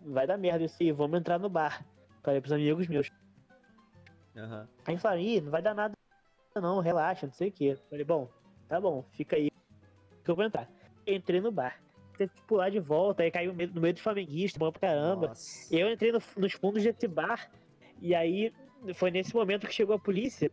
[0.00, 1.84] vai dar merda isso aí, vamos entrar no bar.
[2.22, 3.10] Falei pros amigos meus.
[4.36, 4.68] Aham.
[4.84, 5.94] Aí falaram, ih, não vai dar nada
[6.60, 7.76] não, relaxa, não sei o que.
[7.90, 8.30] Falei, bom,
[8.68, 9.50] tá bom, fica aí
[10.24, 10.68] que eu vou entrar.
[11.06, 11.80] Entrei no bar.
[12.16, 15.28] Teve que pular de volta, aí caiu no meio- do flamenguista, bom pra caramba.
[15.28, 15.74] Nossa.
[15.74, 17.50] Eu entrei no- nos fundos desse bar
[18.00, 18.52] e aí
[18.94, 20.50] foi nesse momento que chegou a polícia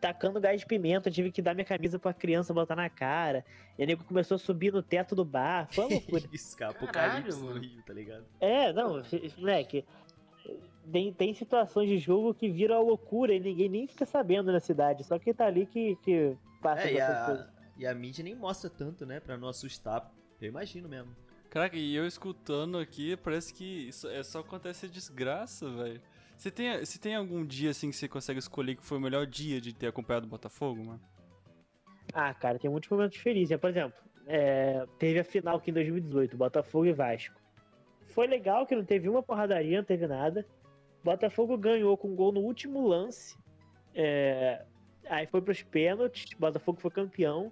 [0.00, 1.08] tacando gás de pimenta.
[1.08, 3.44] Eu tive que dar minha camisa pra criança botar na cara.
[3.78, 5.66] E a nego começou a subir no teto do bar.
[5.72, 6.22] Foi uma loucura.
[6.56, 7.52] Caralho, Apocalipse no.
[7.58, 8.26] Rio, tá ligado?
[8.38, 9.02] é, não,
[9.38, 9.84] moleque.
[10.90, 14.60] Tem, tem situações de jogo que viram a loucura e ninguém nem fica sabendo na
[14.60, 15.04] cidade.
[15.04, 17.40] Só que tá ali que, que passa É, e coisas.
[17.40, 19.20] a, e a mídia nem mostra tanto, né?
[19.20, 20.10] Pra não assustar.
[20.40, 21.14] Eu imagino mesmo.
[21.50, 26.00] Caraca, e eu escutando aqui, parece que isso é só acontece desgraça, velho.
[26.36, 29.26] Você tem, você tem algum dia assim que você consegue escolher que foi o melhor
[29.26, 31.00] dia de ter acompanhado o Botafogo, mano?
[32.12, 33.56] Ah, cara, tem muitos momentos felizes.
[33.58, 37.34] Por exemplo, é, teve a final aqui em 2018, Botafogo e Vasco.
[38.08, 40.46] Foi legal que não teve uma porradaria, não teve nada.
[41.08, 43.36] Botafogo ganhou com um gol no último lance.
[43.94, 44.64] É,
[45.08, 47.50] aí foi pros pênaltis, Botafogo foi campeão.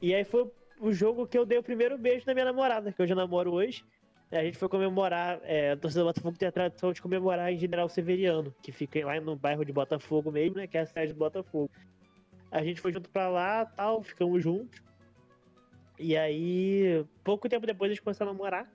[0.00, 3.02] E aí foi o jogo que eu dei o primeiro beijo na minha namorada, que
[3.02, 3.84] eu já namoro hoje.
[4.30, 7.58] A gente foi comemorar, é, a torcida do Botafogo tem a tradição de comemorar em
[7.58, 10.66] General Severiano, que fica lá no bairro de Botafogo mesmo, né?
[10.66, 11.70] Que é a cidade do Botafogo.
[12.50, 14.80] A gente foi junto pra lá, tal, ficamos juntos.
[15.98, 18.70] E aí, pouco tempo depois a gente começou a namorar.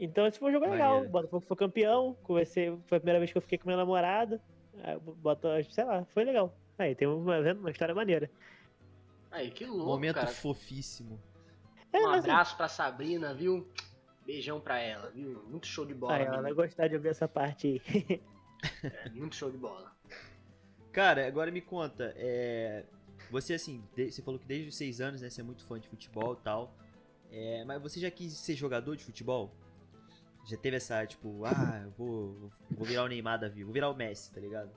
[0.00, 0.90] Então esse foi um jogo legal.
[0.94, 1.08] Maneiro.
[1.08, 2.16] O Botafogo foi campeão.
[2.22, 4.40] Comecei, foi a primeira vez que eu fiquei com minha namorada.
[4.82, 6.54] Aí, Bota, sei lá, foi legal.
[6.78, 8.30] Aí tem uma, uma história maneira.
[9.30, 10.26] Aí, que louco, Momento cara.
[10.28, 11.20] fofíssimo.
[11.92, 13.66] É, Um mas abraço pra Sabrina, viu?
[14.26, 15.42] Beijão pra ela, viu?
[15.48, 16.14] Muito show de bola.
[16.16, 18.20] Aí, ela vai gostar de ouvir essa parte aí.
[18.82, 19.92] É, muito show de bola.
[20.90, 22.84] Cara, agora me conta, é...
[23.30, 25.78] Você, assim, de- você falou que desde os seis anos, né, você é muito fã
[25.78, 26.74] de futebol e tal.
[27.30, 27.64] É...
[27.64, 29.52] Mas você já quis ser jogador de futebol?
[30.46, 33.90] Já teve essa, tipo, ah, eu vou, vou virar o Neymar da vida, vou virar
[33.90, 34.70] o Messi, tá ligado?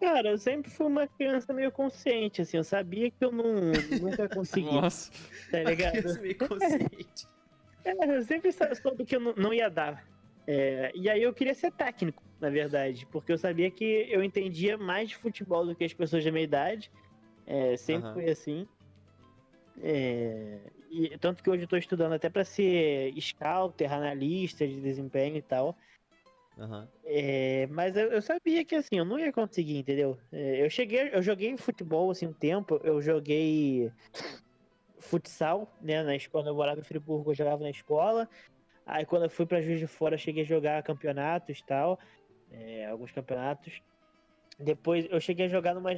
[0.00, 3.52] Cara, eu sempre fui uma criança meio consciente, assim, eu sabia que eu não,
[3.98, 5.10] nunca consegui, Nossa.
[5.50, 5.98] tá Uma ligado?
[5.98, 7.28] criança meio consciente.
[7.84, 10.06] É, eu sempre soube que eu não, não ia dar.
[10.46, 14.78] É, e aí eu queria ser técnico, na verdade, porque eu sabia que eu entendia
[14.78, 16.90] mais de futebol do que as pessoas da minha idade.
[17.44, 18.14] É, sempre Aham.
[18.14, 18.68] foi assim.
[19.82, 20.60] É,
[20.90, 25.42] e, tanto que hoje eu tô estudando até para ser scouter, analista de desempenho e
[25.42, 25.76] tal.
[26.58, 26.88] Aham.
[27.04, 30.18] É, mas eu, eu sabia que assim, eu não ia conseguir, entendeu?
[30.30, 33.90] É, eu cheguei, eu joguei futebol assim um tempo, eu joguei
[35.00, 38.28] futsal, né, na escola, quando eu morava em Friburgo, eu jogava na escola.
[38.84, 41.98] Aí quando eu fui pra Juiz de Fora, eu cheguei a jogar campeonatos e tal,
[42.50, 43.80] é, alguns campeonatos.
[44.58, 45.94] Depois eu cheguei a jogar numa.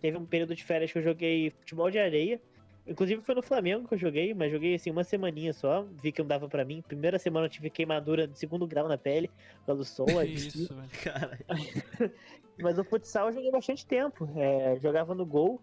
[0.00, 2.40] teve um período de férias que eu joguei futebol de areia.
[2.86, 5.86] Inclusive foi no Flamengo que eu joguei, mas joguei assim uma semaninha só.
[6.02, 6.82] Vi que não dava pra mim.
[6.82, 9.30] Primeira semana eu tive queimadura de segundo grau na pele,
[9.64, 10.06] pelo sol.
[10.24, 10.88] Isso, velho.
[11.02, 11.38] Cara,
[12.60, 14.28] mas o futsal eu joguei bastante tempo.
[14.36, 15.60] É, jogava no gol.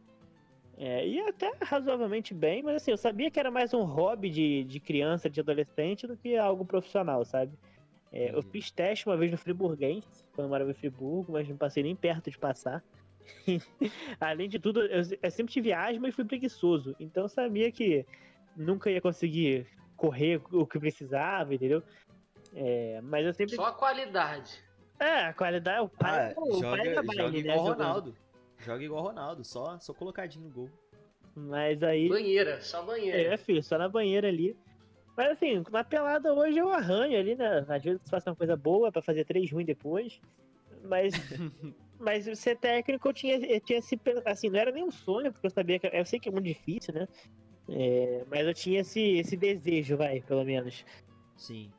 [0.78, 4.64] É, ia até razoavelmente bem, mas assim, eu sabia que era mais um hobby de,
[4.64, 7.52] de criança, de adolescente, do que algo profissional, sabe?
[8.14, 8.48] É, eu Entendi.
[8.50, 11.98] fiz teste uma vez no Friburguense, quando eu morava em Friburgo, mas não passei nem
[11.98, 12.82] perto de passar.
[14.20, 16.96] Além de tudo, eu, eu sempre tive asma e fui preguiçoso.
[17.00, 18.06] Então eu sabia que
[18.56, 21.84] nunca ia conseguir correr o que precisava, entendeu?
[22.54, 23.56] É, mas eu sempre.
[23.56, 24.64] Só a qualidade.
[25.00, 25.82] É, a qualidade.
[25.82, 27.38] O pai, ah, o pai joga, era joga né?
[27.40, 27.78] igual jogando.
[27.78, 28.16] Ronaldo.
[28.60, 30.70] Joga igual Ronaldo, só, só colocadinho no gol.
[31.36, 32.10] Mas aí.
[32.10, 33.34] Banheira, só banheira.
[33.34, 34.58] É, filho, só na banheira ali.
[35.16, 37.66] Mas assim, na pelada hoje eu arranho ali, né?
[37.68, 40.20] Às vezes faço uma coisa boa pra fazer três ruins depois.
[40.84, 41.14] Mas.
[42.00, 44.00] mas ser técnico eu tinha, eu tinha esse.
[44.26, 45.88] Assim, não era nem um sonho, porque eu sabia que.
[45.88, 47.08] Eu sei que é muito difícil, né?
[47.70, 50.84] É, mas eu tinha esse, esse desejo, vai, pelo menos.
[51.38, 51.72] Sim.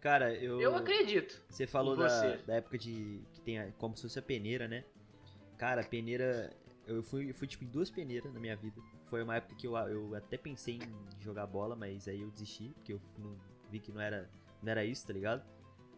[0.00, 0.60] Cara, eu.
[0.60, 1.42] Eu acredito.
[1.48, 2.36] Você falou da, você.
[2.46, 3.20] da época de.
[3.32, 4.84] que tem a- como se fosse a peneira, né?
[5.58, 6.50] Cara, a peneira.
[6.86, 8.80] Eu fui, eu fui tipo em duas peneiras na minha vida.
[9.08, 12.70] Foi uma época que eu, eu até pensei em jogar bola, mas aí eu desisti,
[12.74, 13.36] porque eu não,
[13.70, 14.28] vi que não era,
[14.62, 15.44] não era isso, tá ligado?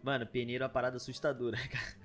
[0.03, 2.02] Mano, peneira é uma parada assustadora, cara.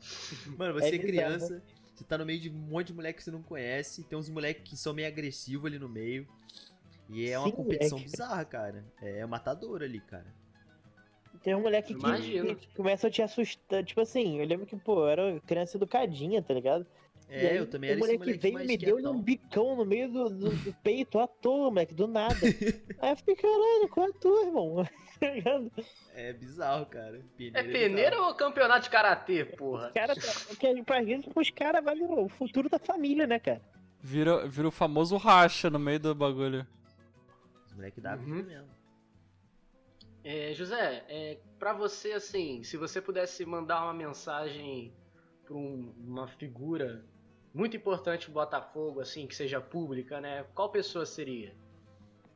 [0.58, 1.06] Mano, você é, bizarro.
[1.06, 1.62] criança,
[1.94, 4.28] você tá no meio de um monte de moleque que você não conhece, tem uns
[4.28, 6.26] moleques que são meio agressivos ali no meio.
[7.08, 8.84] E é uma Sim, competição é que- bizarra, cara.
[9.00, 10.26] É matador ali, cara.
[11.42, 13.84] Tem um moleque que, que começa a te assustar.
[13.84, 16.86] Tipo assim, eu lembro que, pô, eu era criança educadinha, tá ligado?
[17.28, 19.74] É, aí, eu também o era esse moleque moleque veio e me deu um bicão
[19.76, 22.34] no meio do, do- do peito à toa, moleque, do nada.
[23.00, 24.88] aí eu fiquei, caralho, qual é a tua, irmão?
[25.18, 25.72] Tá ligado?
[26.14, 27.24] É bizarro, cara.
[27.38, 29.86] Peneira É peneira ou campeonato de karatê, porra?
[29.86, 33.62] Os caras, porque pra gente, os caras vale o futuro da família, né, cara?
[33.98, 36.66] Vira, vira o famoso racha no meio do bagulho.
[37.66, 38.18] Os moleques da Uhum.
[38.24, 38.68] vida mesmo.
[40.22, 44.92] É, José, é, para você, assim, se você pudesse mandar uma mensagem
[45.46, 47.02] pra um- uma figura
[47.56, 50.44] muito importante do Botafogo, assim, que seja pública, né?
[50.54, 51.54] Qual pessoa seria?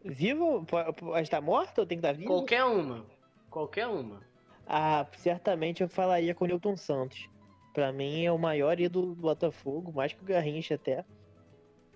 [0.05, 0.65] Vivo?
[0.65, 2.29] po- Pode estar morto ou tem que estar vivo?
[2.29, 3.05] Qualquer uma.
[3.51, 4.23] Qualquer uma.
[4.67, 7.29] Ah, certamente eu falaria com o Newton Santos.
[7.75, 11.05] Pra mim é o maior ídolo do Botafogo, mais que o Garrincha até.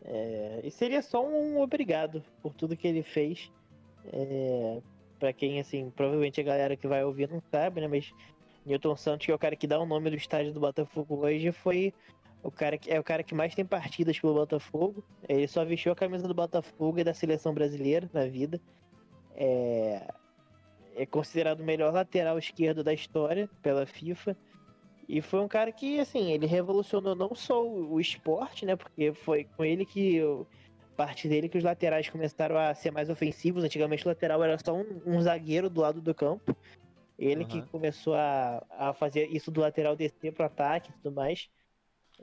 [0.04, 3.50] É, e seria só um obrigado por tudo que ele fez.
[4.12, 4.82] É,
[5.18, 7.88] para quem, assim, provavelmente a galera que vai ouvir não sabe, né?
[7.88, 8.12] Mas
[8.66, 11.50] Newton Santos, que é o cara que dá o nome do estádio do Botafogo hoje,
[11.52, 11.94] foi
[12.44, 15.02] o cara que é o cara que mais tem partidas pelo Botafogo.
[15.28, 18.60] Ele só vestiu a camisa do Botafogo e da seleção brasileira na vida.
[19.34, 20.06] É,
[20.94, 24.36] é considerado o melhor lateral esquerdo da história pela FIFA.
[25.08, 28.76] E foi um cara que, assim, ele revolucionou não só o o esporte, né?
[28.76, 30.46] Porque foi com ele que, o-
[30.92, 33.64] a partir dele, que os laterais começaram a ser mais ofensivos.
[33.64, 36.56] Antigamente o lateral era só um, um zagueiro do lado do campo.
[37.18, 37.68] Ele que Aham.
[37.68, 41.48] começou a, a fazer isso do lateral descer pro ataque e tudo mais.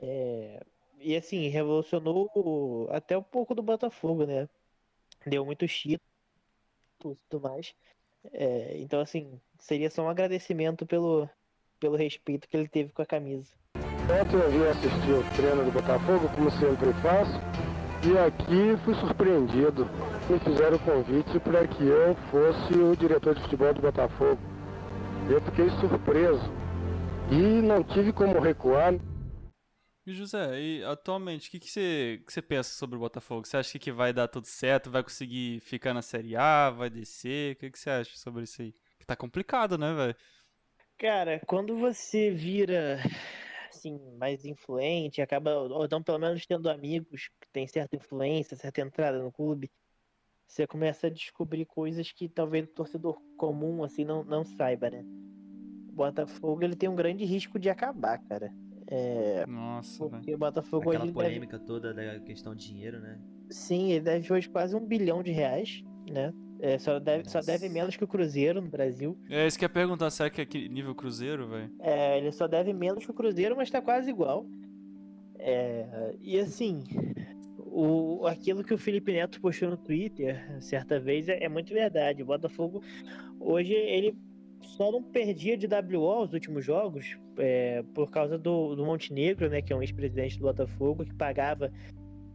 [0.00, 0.62] É,
[1.00, 4.48] e assim, revolucionou até um pouco do Botafogo, né?
[5.26, 6.08] Deu muitos títulos
[7.00, 7.74] e tudo mais.
[8.32, 11.28] É, então, assim, seria só um agradecimento pelo,
[11.80, 13.52] pelo respeito que ele teve com a camisa.
[14.04, 17.40] Ontem eu vim assistir o treino do Botafogo, como sempre faço,
[18.04, 19.88] e aqui fui surpreendido.
[20.28, 24.38] Me fizeram o convite para que eu fosse o diretor de futebol do Botafogo.
[25.30, 26.52] Eu fiquei surpreso
[27.30, 28.94] e não tive como recuar.
[30.04, 33.46] E José, e atualmente, o que, que, você, que você pensa sobre o Botafogo?
[33.46, 34.90] Você acha que vai dar tudo certo?
[34.90, 36.70] Vai conseguir ficar na Série A?
[36.70, 37.54] Vai descer?
[37.54, 38.74] O que, que você acha sobre isso aí?
[38.98, 40.16] Que tá complicado, né, velho?
[40.98, 42.98] Cara, quando você vira
[43.70, 48.80] assim, mais influente, acaba, ou então pelo menos tendo amigos que têm certa influência, certa
[48.80, 49.70] entrada no clube,
[50.46, 55.02] você começa a descobrir coisas que talvez o torcedor comum assim não, não saiba, né?
[55.88, 58.52] O Botafogo ele tem um grande risco de acabar, cara.
[58.86, 63.00] É, Nossa, porque o Botafogo Aquela hoje ele deve, polêmica toda da questão de dinheiro,
[63.00, 63.18] né?
[63.52, 66.32] sim, ele deve hoje quase um bilhão de reais, né?
[66.58, 69.18] É, só, deve, só deve menos que o Cruzeiro no Brasil.
[69.28, 71.70] É isso que ia perguntar, será que é nível Cruzeiro, velho?
[71.80, 74.46] É, ele só deve menos que o Cruzeiro, mas tá quase igual.
[75.38, 76.84] É, e assim,
[77.58, 82.22] o, aquilo que o Felipe Neto postou no Twitter certa vez é, é muito verdade.
[82.22, 82.80] O Botafogo
[83.40, 84.16] hoje ele
[84.62, 89.60] só não perdia de WO os últimos jogos é, por causa do, do Montenegro, né,
[89.62, 91.72] que é um ex-presidente do Botafogo, que pagava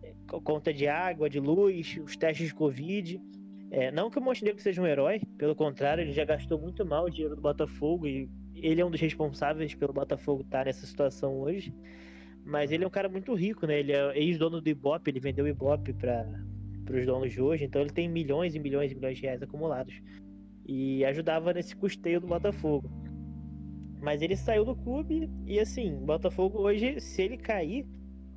[0.04, 3.22] é, co- conta de água, de luz, os testes de Covid.
[3.70, 7.06] É, não que o Montenegro seja um herói, pelo contrário, ele já gastou muito mal
[7.06, 11.40] o dinheiro do Botafogo e ele é um dos responsáveis pelo Botafogo estar nessa situação
[11.40, 11.74] hoje.
[12.46, 13.80] Mas ele é um cara muito rico, né?
[13.80, 16.26] Ele é ex-dono do Ibope, ele vendeu o Ibope para
[16.90, 20.02] os donos de hoje, então ele tem milhões e milhões e milhões de reais acumulados.
[20.68, 22.90] E ajudava nesse custeio do Botafogo.
[24.02, 27.86] Mas ele saiu do clube e assim, o Botafogo hoje, se ele cair,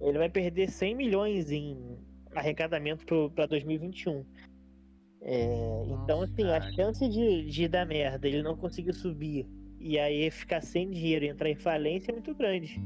[0.00, 1.98] ele vai perder 100 milhões em
[2.34, 4.24] arrecadamento para 2021.
[5.22, 9.46] É, então, assim, a chance de, de dar merda, ele não conseguir subir
[9.78, 12.80] e aí ficar sem dinheiro e entrar em falência é muito grande.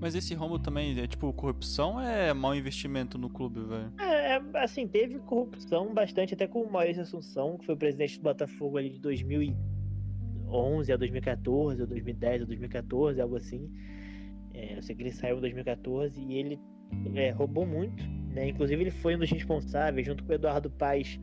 [0.00, 3.92] Mas esse rombo também é tipo corrupção é mau investimento no clube, velho?
[4.00, 8.18] É, é, assim, teve corrupção bastante, até com o Maurício Assunção, que foi o presidente
[8.18, 13.70] do Botafogo ali de 2011 a 2014, ou 2010 a 2014, algo assim.
[14.54, 16.60] É, eu sei que ele saiu em 2014 e ele
[17.14, 18.02] é, roubou muito,
[18.34, 18.48] né?
[18.48, 21.18] Inclusive ele foi um dos responsáveis, junto com o Eduardo Paes,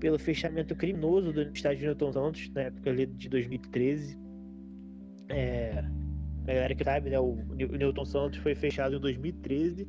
[0.00, 4.18] pelo fechamento criminoso do estádio de Newton Santos, na época ali de 2013.
[5.28, 5.84] É,
[6.54, 7.18] galera que sabe, né?
[7.18, 9.88] O Newton Santos foi fechado em 2013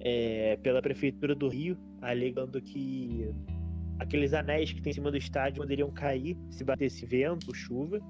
[0.00, 3.28] é, pela Prefeitura do Rio, alegando que
[3.98, 8.00] aqueles anéis que tem em cima do estádio poderiam cair se batesse vento, chuva.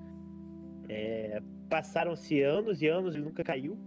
[0.89, 3.79] É, Passaram-se anos e anos, ele nunca caiu,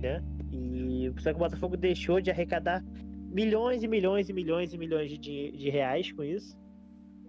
[0.00, 0.22] né?
[0.52, 2.84] E só que o Botafogo deixou de arrecadar
[3.30, 5.18] milhões e milhões e milhões e milhões de,
[5.52, 6.56] de reais com isso.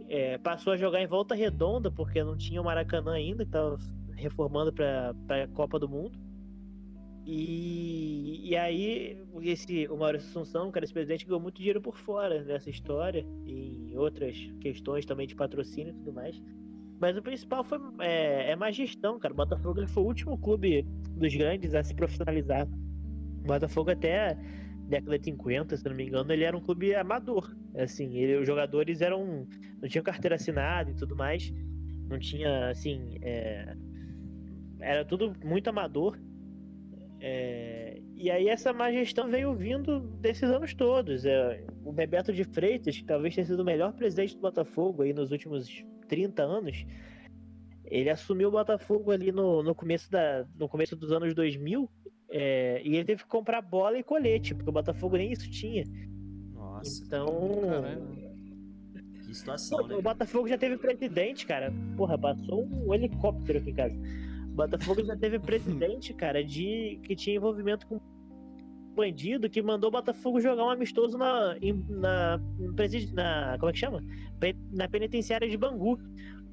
[0.09, 3.77] É, passou a jogar em volta redonda, porque não tinha o Maracanã ainda, estava
[4.17, 6.17] reformando para a Copa do Mundo.
[7.25, 11.97] E, e aí, esse, o Maurício Assunção, que era esse presidente, ganhou muito dinheiro por
[11.97, 16.41] fora dessa história e em outras questões também de patrocínio e tudo mais.
[16.99, 19.33] Mas o principal foi é, é má gestão, cara.
[19.33, 22.65] O Botafogo foi o último clube dos grandes a se profissionalizar.
[22.65, 24.35] O Botafogo até
[24.87, 27.53] década de 50, se não me engano, ele era um clube amador.
[27.75, 29.45] Assim, ele- os jogadores eram
[29.81, 31.51] não tinham carteira assinada e tudo mais.
[32.09, 33.75] Não tinha, assim, é,
[34.79, 36.17] era tudo muito amador.
[37.19, 41.25] É, e aí essa má gestão veio vindo desses anos todos.
[41.25, 45.13] É, o Bebeto de Freitas, que talvez tenha sido o melhor presidente do Botafogo aí
[45.13, 46.85] nos últimos 30 anos,
[47.85, 51.89] ele assumiu o Botafogo ali no, no, começo, da, no começo dos anos 2000
[52.29, 55.83] é, e ele teve que comprar bola e colete, porque o Botafogo nem isso tinha.
[56.53, 57.25] Nossa, Então.
[59.25, 59.95] Que situação, Pô, né?
[59.95, 61.73] o Botafogo já teve presidente, cara.
[61.95, 63.95] Porra, passou um helicóptero aqui em casa.
[64.57, 67.99] Botafogo já teve presidente, cara, de que tinha envolvimento com
[68.95, 73.69] bandido que mandou o Botafogo jogar um amistoso na, em- na, em presidi- na como
[73.69, 74.03] é que chama?
[74.39, 75.97] Pe- Na penitenciária de Bangu.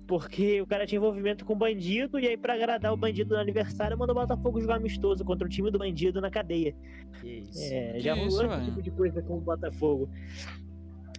[0.07, 3.97] Porque o cara tinha envolvimento com bandido e aí pra agradar o bandido no aniversário
[3.97, 6.75] mandou o Botafogo jogar amistoso contra o time do bandido na cadeia.
[7.23, 7.73] Que isso.
[7.73, 10.11] É, já rolou esse tipo de coisa com o Botafogo.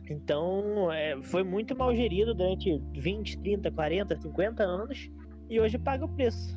[0.08, 5.10] Então, é, foi muito mal gerido durante 20, 30, 40, 50 anos
[5.50, 6.56] e hoje paga o preço.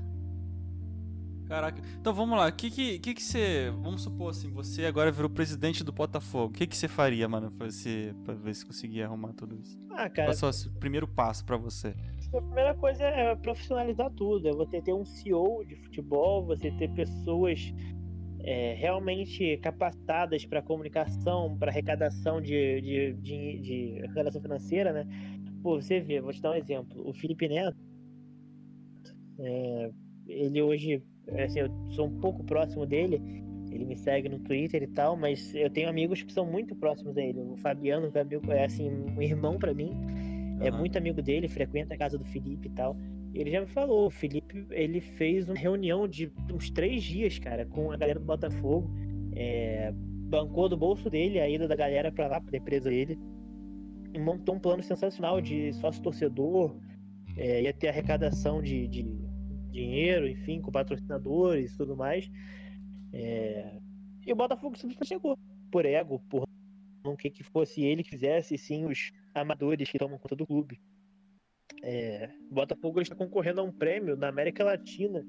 [1.49, 1.81] Caraca.
[1.99, 2.49] Então vamos lá.
[2.49, 3.71] O que que, que que você.
[3.83, 6.53] Vamos supor assim, você agora virou presidente do Botafogo.
[6.53, 9.79] O que que você faria, mano, pra, você, pra ver se conseguia arrumar tudo isso?
[9.91, 11.95] Ah, cara, Qual é o primeiro passo pra você?
[12.35, 14.49] a primeira coisa é profissionalizar tudo.
[14.49, 17.73] É você ter um CEO de futebol, você ter pessoas
[18.41, 25.07] é, realmente capacitadas para comunicação, para arrecadação de, de, de, de arrecadação financeira, né?
[25.63, 27.09] Pô, você vê, vou te dar um exemplo.
[27.09, 27.79] O Felipe Neto,
[29.41, 29.91] é,
[30.27, 31.01] ele hoje, é,
[31.37, 33.21] assim, eu sou um pouco próximo dele,
[33.71, 37.17] ele me segue no Twitter e tal, mas eu tenho amigos que são muito próximos
[37.17, 37.41] a ele.
[37.41, 39.93] O Fabiano, que é, amigo, é assim, um irmão para mim,
[40.61, 40.79] é Aham.
[40.79, 42.97] muito amigo dele, frequenta a casa do Felipe e tal.
[43.35, 47.67] Ele já me falou, o Felipe, ele fez uma reunião de uns três dias, cara,
[47.67, 48.91] com a galera do Botafogo.
[49.37, 53.19] É, bancou do bolso dele a ida da galera pra lá, pra empresa dele.
[54.13, 56.75] E montou um plano sensacional de sócio torcedor.
[57.37, 59.05] É, ia ter arrecadação de, de,
[59.71, 62.31] dinheiro, enfim, com patrocinadores e tudo mais.
[63.13, 63.79] É,
[64.27, 65.39] E o Botafogo simplesmente chegou
[65.71, 66.47] por ego, por
[67.05, 70.81] não que fosse ele que fizesse, sim os amadores que tomam conta do clube.
[71.83, 75.25] É, O Botafogo está concorrendo a um prêmio na América Latina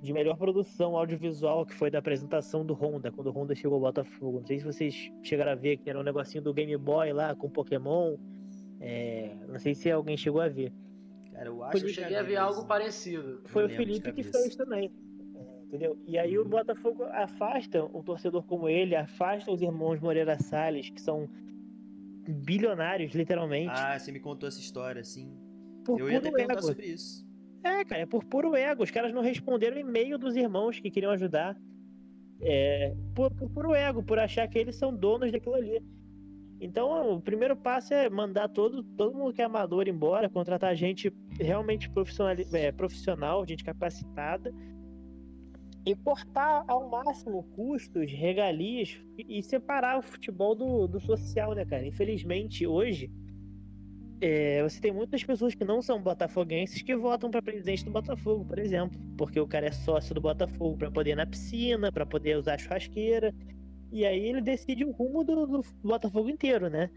[0.00, 3.80] de melhor produção audiovisual, que foi da apresentação do Honda, quando o Honda chegou ao
[3.80, 4.38] Botafogo.
[4.38, 7.34] Não sei se vocês chegaram a ver, que era um negocinho do Game Boy lá,
[7.34, 8.16] com Pokémon.
[8.80, 10.72] É, não sei se alguém chegou a ver.
[11.38, 13.40] Cara, eu acho Eu que cheguei já a ver algo parecido.
[13.46, 14.90] Foi o Felipe que fez também.
[15.66, 15.96] Entendeu?
[16.04, 16.48] E aí o Uhum.
[16.48, 21.28] Botafogo afasta um torcedor como ele, afasta os irmãos Moreira Salles, que são
[22.28, 25.32] bilionários, literalmente, Ah, você me contou essa história, assim.
[25.84, 26.66] por Eu ia até puro perguntar ego.
[26.66, 27.24] sobre isso.
[27.62, 28.82] É, cara, é por puro ego.
[28.82, 31.56] Os caras não responderam e-mail dos irmãos que queriam ajudar.
[32.40, 35.80] É, por, por puro ego, por achar que eles são donos daquilo ali.
[36.60, 41.12] Então, o primeiro passo é mandar todo, todo mundo que é amador embora, contratar gente
[41.38, 44.52] realmente profissional, é, profissional, gente capacitada,
[45.86, 51.86] e cortar ao máximo custos, regalias e, separar o futebol do, do social, né, cara?
[51.86, 53.10] Infelizmente, hoje,
[54.20, 58.44] é, você tem muitas pessoas que não são botafoguenses que votam para presidente do Botafogo,
[58.44, 62.04] por exemplo, porque o cara é sócio do Botafogo para poder ir na piscina, para
[62.04, 63.32] poder usar churrasqueira,
[63.92, 66.90] e aí ele decide o rumo do, do Botafogo inteiro, né?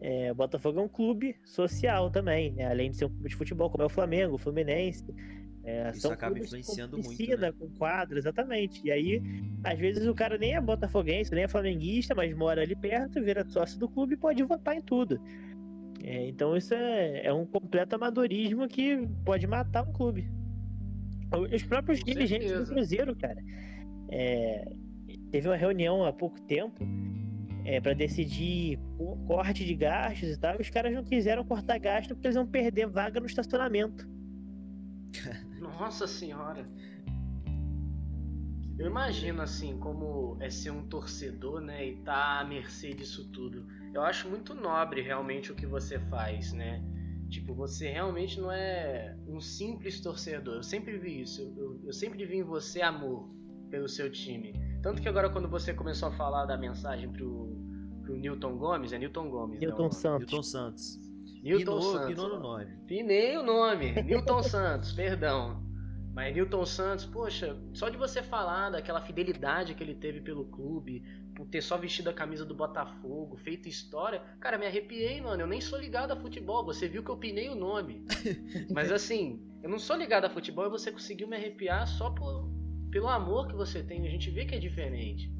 [0.00, 2.66] É, o Botafogo é um clube social também, né?
[2.66, 5.04] além de ser um clube de futebol, como é o Flamengo, o Fluminense.
[5.64, 7.52] É, Isso são acaba clubes influenciando com muito, piscina, né?
[7.52, 8.84] com quadro, exatamente.
[8.84, 9.22] E aí,
[9.62, 13.48] às vezes, o cara nem é botafoguense, nem é flamenguista, mas mora ali perto, vira
[13.48, 15.20] sócio do clube e pode votar em tudo.
[16.02, 20.28] É, então isso é, é um completo amadorismo que pode matar um clube.
[21.54, 22.68] Os próprios Com dirigentes certeza.
[22.68, 23.40] do Cruzeiro, cara.
[24.10, 24.64] é,
[25.32, 26.84] teve uma reunião há pouco tempo
[27.64, 28.78] é, para decidir
[29.26, 30.56] corte de gastos e tal.
[30.58, 34.06] E os caras não quiseram cortar gasto porque eles iam perder vaga no estacionamento.
[35.58, 36.68] Nossa senhora.
[38.78, 43.66] Eu imagino assim como é ser um torcedor, né, e tá à mercê disso tudo.
[43.94, 46.82] Eu acho muito nobre realmente o que você faz, né?
[47.28, 50.56] Tipo, você realmente não é um simples torcedor.
[50.56, 51.40] Eu sempre vi isso.
[51.56, 53.30] Eu- eu sempre vi em você amor
[53.70, 54.52] pelo seu time.
[54.82, 57.56] Tanto que agora quando você começou a falar da mensagem pro,
[58.02, 59.90] pro Newton Gomes, é Newton Gomes, né, Newton?
[59.92, 60.20] Santos.
[60.20, 61.00] Newton Santos.
[61.42, 62.06] Newton Pinou, Santos.
[62.08, 62.66] pinou no nome.
[62.86, 65.62] Pinei o nome, Newton Santos, perdão.
[66.12, 71.02] Mas Newton Santos, poxa, só de você falar daquela fidelidade que ele teve pelo clube,
[71.34, 75.42] por ter só vestido a camisa do Botafogo, feito história, cara, me arrepiei, mano.
[75.42, 78.04] Eu nem sou ligado a futebol, você viu que eu pinei o nome.
[78.70, 82.51] Mas assim, eu não sou ligado a futebol e você conseguiu me arrepiar só por,
[82.92, 84.06] pelo amor que você tem.
[84.06, 85.32] A gente vê que é diferente.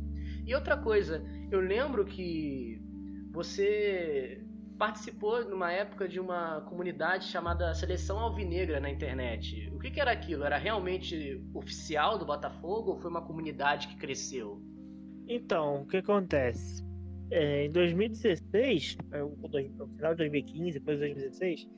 [0.45, 2.83] E outra coisa, eu lembro que
[3.31, 4.45] você
[4.79, 9.71] participou numa época de uma comunidade chamada Seleção Alvinegra na internet.
[9.73, 10.43] O que, que era aquilo?
[10.43, 14.61] Era realmente oficial do Botafogo ou foi uma comunidade que cresceu?
[15.29, 16.83] Então, o que acontece?
[17.31, 21.69] É, em 2016, é, o dois- no final de 2015, depois de 2016,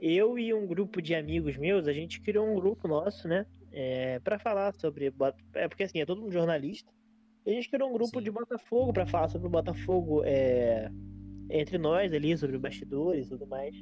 [0.00, 3.44] eu e um grupo de amigos meus, a gente criou um grupo nosso, né?
[3.78, 5.12] É, para falar sobre.
[5.52, 6.90] É porque assim, é todo mundo jornalista.
[7.44, 8.24] E a gente criou um grupo Sim.
[8.24, 10.90] de Botafogo para falar sobre o Botafogo é,
[11.50, 13.76] entre nós ali, sobre bastidores e tudo mais.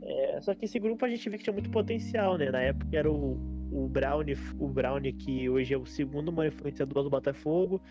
[0.00, 2.52] É, só que esse grupo a gente viu que tinha muito potencial, né?
[2.52, 3.32] Na época era o,
[3.72, 7.82] o Brownie, o Brownie, que hoje é o segundo maior influenciador do Botafogo.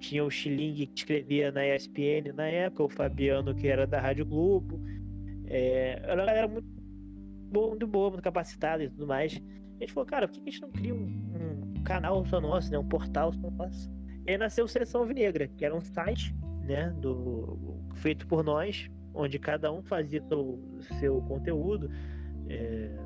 [0.00, 4.26] Tinha o Schilling que escrevia na ESPN na época, o Fabiano que era da Rádio
[4.26, 4.80] Globo.
[5.46, 6.68] É, era uma galera muito
[7.48, 9.40] boa, muito boa, muito capacitada e tudo mais.
[9.78, 11.06] A gente falou, cara, por que a gente não cria um,
[11.76, 12.78] um canal só nosso, né?
[12.78, 13.90] Um portal só nosso?
[14.26, 16.90] E aí nasceu o Seleção Vinegra, que era um site, né?
[17.00, 20.58] Do, feito por nós, onde cada um fazia seu,
[20.98, 21.90] seu conteúdo.
[22.48, 22.96] É,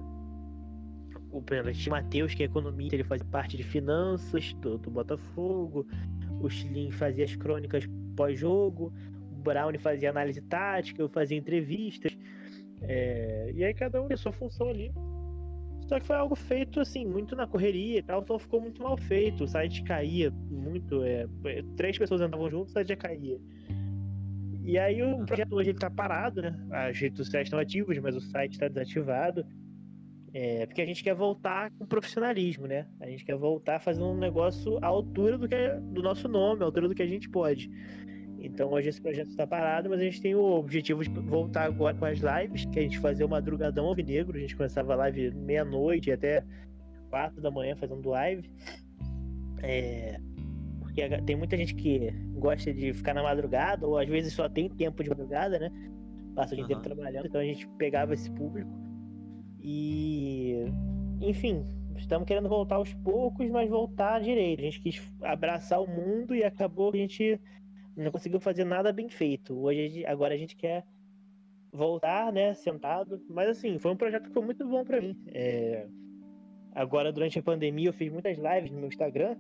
[1.31, 5.87] o, tinha o Matheus, que é economista, ele fazia parte de finanças do, do Botafogo.
[6.41, 7.85] O Schilling fazia as crônicas
[8.17, 8.93] pós-jogo.
[9.31, 12.17] O Brown fazia análise tática, eu fazia entrevistas.
[12.83, 14.93] É, e aí cada um tinha sua função ali.
[15.93, 18.97] Só que foi algo feito assim, muito na correria e tal, então ficou muito mal
[18.97, 19.45] feito.
[19.45, 21.05] O site caía muito.
[21.05, 21.27] é,
[21.77, 23.39] três pessoas andavam juntos, o site já caía.
[24.65, 26.59] E aí o projeto hoje ele tá parado, né?
[26.71, 29.45] As redes sociais estão ativas, mas o site está desativado.
[30.33, 32.87] É, porque a gente quer voltar com profissionalismo, né?
[32.99, 36.63] A gente quer voltar fazendo um negócio à altura do, que é- do nosso nome,
[36.63, 37.71] à altura do que a gente pode.
[38.45, 41.97] Então hoje esse projeto está parado, mas a gente tem o objetivo de voltar agora
[41.97, 45.31] com as lives, que a gente fazia o madrugadão alvinegro, a gente começava a live
[45.31, 46.45] meia-noite até
[47.09, 48.51] quatro da manhã fazendo live.
[49.63, 50.19] É,
[50.81, 54.69] porque tem muita gente que gosta de ficar na madrugada, ou às vezes só tem
[54.69, 55.71] tempo de madrugada, né?
[56.35, 56.95] Passa o dia inteiro Aham.
[56.95, 58.71] trabalhando, então a gente pegava esse público.
[59.61, 60.65] E
[61.21, 61.65] enfim,
[61.97, 64.61] estamos querendo voltar aos poucos, mas voltar direito.
[64.61, 67.41] A gente quis abraçar o mundo e acabou que a gente
[67.97, 69.59] não conseguiu fazer nada bem feito.
[69.59, 70.85] Hoje, agora a gente quer
[71.73, 73.21] voltar, né, sentado.
[73.29, 75.17] Mas assim, foi um projeto que foi muito bom para mim.
[75.29, 75.87] É...
[76.75, 79.37] Agora, durante a pandemia, eu fiz muitas lives no meu Instagram.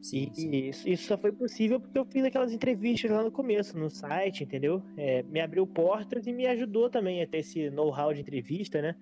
[0.00, 0.50] Sim, e sim.
[0.50, 4.44] Isso, isso só foi possível porque eu fiz aquelas entrevistas lá no começo, no site,
[4.44, 4.82] entendeu?
[4.96, 8.94] É, me abriu portas e me ajudou também a ter esse know-how de entrevista, né?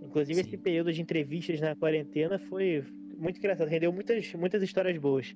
[0.00, 0.48] Inclusive, Sim.
[0.48, 2.84] esse período de entrevistas na quarentena foi
[3.16, 5.34] muito engraçado, rendeu muitas, muitas histórias boas.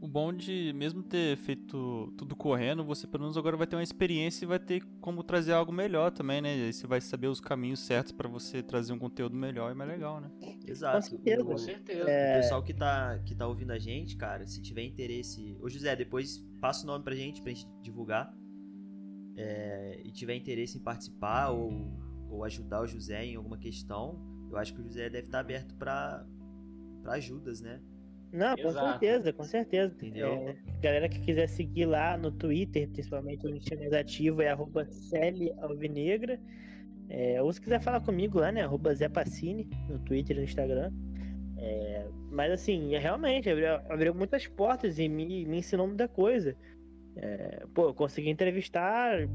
[0.00, 3.82] O bom de mesmo ter feito tudo correndo, você pelo menos agora vai ter uma
[3.82, 6.56] experiência e vai ter como trazer algo melhor também, né?
[6.56, 9.74] E aí você vai saber os caminhos certos pra você trazer um conteúdo melhor e
[9.74, 10.30] mais legal, né?
[10.66, 11.06] Exato.
[11.06, 11.42] certeza.
[11.42, 12.10] O- Com certeza.
[12.10, 12.36] É.
[12.38, 15.56] O pessoal que tá, que tá ouvindo a gente, cara, se tiver interesse.
[15.60, 18.34] Ô José, depois passa o nome pra gente, pra gente divulgar.
[19.36, 21.72] É, e tiver interesse em participar ou,
[22.28, 24.20] ou ajudar o José em alguma questão,
[24.50, 26.26] eu acho que o José deve estar aberto pra,
[27.02, 27.80] pra ajudas, né?
[28.32, 28.88] Não, com Exato.
[28.90, 29.94] certeza, com certeza.
[29.94, 30.28] Entendeu?
[30.28, 34.86] É, galera que quiser seguir lá no Twitter, principalmente o link mais ativo é arroba
[35.58, 36.38] Alvinegra.
[37.08, 38.62] É, ou se quiser falar comigo lá, né?
[38.62, 40.92] Arroba Zé Pacini, no Twitter e no Instagram.
[41.58, 46.56] É, mas assim, é, realmente, abriu, abriu muitas portas e me, me ensinou muita coisa.
[47.16, 49.28] É, pô, eu consegui entrevistar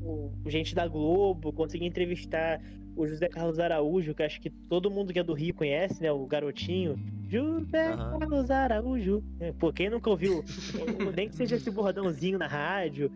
[0.00, 2.62] o, gente da Globo, consegui entrevistar
[2.96, 6.10] o José Carlos Araújo, que acho que todo mundo que é do Rio conhece, né?
[6.10, 6.96] O garotinho.
[7.28, 8.18] José Aham.
[8.18, 9.22] Carlos Araújo.
[9.38, 10.42] É, pô, quem nunca ouviu,
[11.16, 13.10] nem que seja esse bordãozinho na rádio.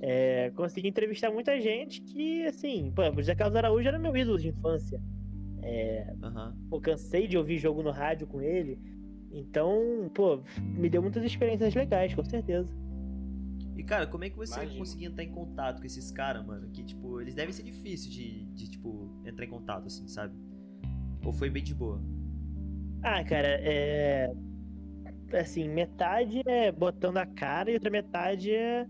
[0.00, 4.38] É, consegui entrevistar muita gente que, assim, pô, o José Carlos Araújo era meu ídolo
[4.38, 5.00] de infância.
[6.22, 6.56] Aham.
[6.68, 8.78] Pô, cansei de ouvir jogo no rádio com ele.
[9.32, 10.40] Então, pô,
[10.76, 12.68] me deu muitas experiências legais, com certeza.
[13.76, 14.78] E cara, como é que você Imagino.
[14.78, 16.68] conseguia entrar em contato com esses caras, mano?
[16.70, 20.36] Que, tipo, eles devem ser difíceis de, de, tipo, entrar em contato, assim, sabe?
[21.24, 22.00] Ou foi bem de boa?
[23.02, 24.30] Ah, cara, é.
[25.32, 28.86] Assim, metade é botando a cara e outra metade é.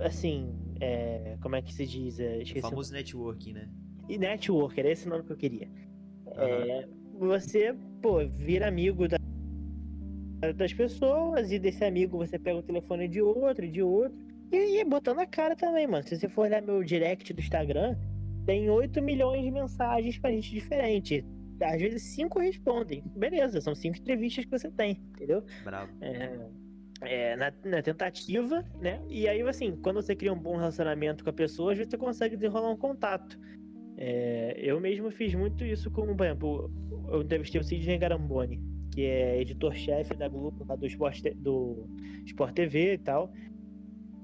[0.00, 1.36] Assim, é.
[1.40, 2.18] Como é que se diz?
[2.20, 3.68] É, O esqueci o famoso networking, né?
[4.08, 5.68] E network, era esse o nome que eu queria.
[6.36, 9.18] É, você, pô, vira amigo da-
[10.56, 14.16] das pessoas e desse amigo você pega o telefone de outro, de outro.
[14.50, 16.02] E, e botando a cara também, mano.
[16.06, 17.96] Se você for olhar meu direct do Instagram,
[18.46, 21.24] tem 8 milhões de mensagens pra gente diferente.
[21.62, 23.02] Às vezes 5 respondem.
[23.16, 25.44] Beleza, são 5 entrevistas que você tem, entendeu?
[25.64, 25.92] Bravo.
[26.00, 26.38] É,
[27.02, 29.00] é, na, na tentativa, né?
[29.08, 31.98] E aí, assim, quando você cria um bom relacionamento com a pessoa, às vezes você
[31.98, 33.38] consegue desenrolar um contato.
[33.96, 36.70] É, eu mesmo fiz muito isso com, por exemplo,
[37.08, 38.60] eu entrevistei o Sidney Garamboni,
[38.92, 41.86] que é editor-chefe da Globo, lá do Sport, do
[42.26, 43.32] Sport TV e tal.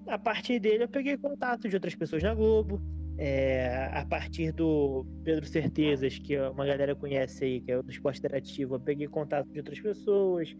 [0.06, 2.80] A partir dele, eu peguei contato de outras pessoas na Globo.
[3.18, 7.90] É, a partir do Pedro Certezas, que uma galera conhece aí, que é o do
[7.90, 10.54] Esporte Interativo, eu peguei contato de outras pessoas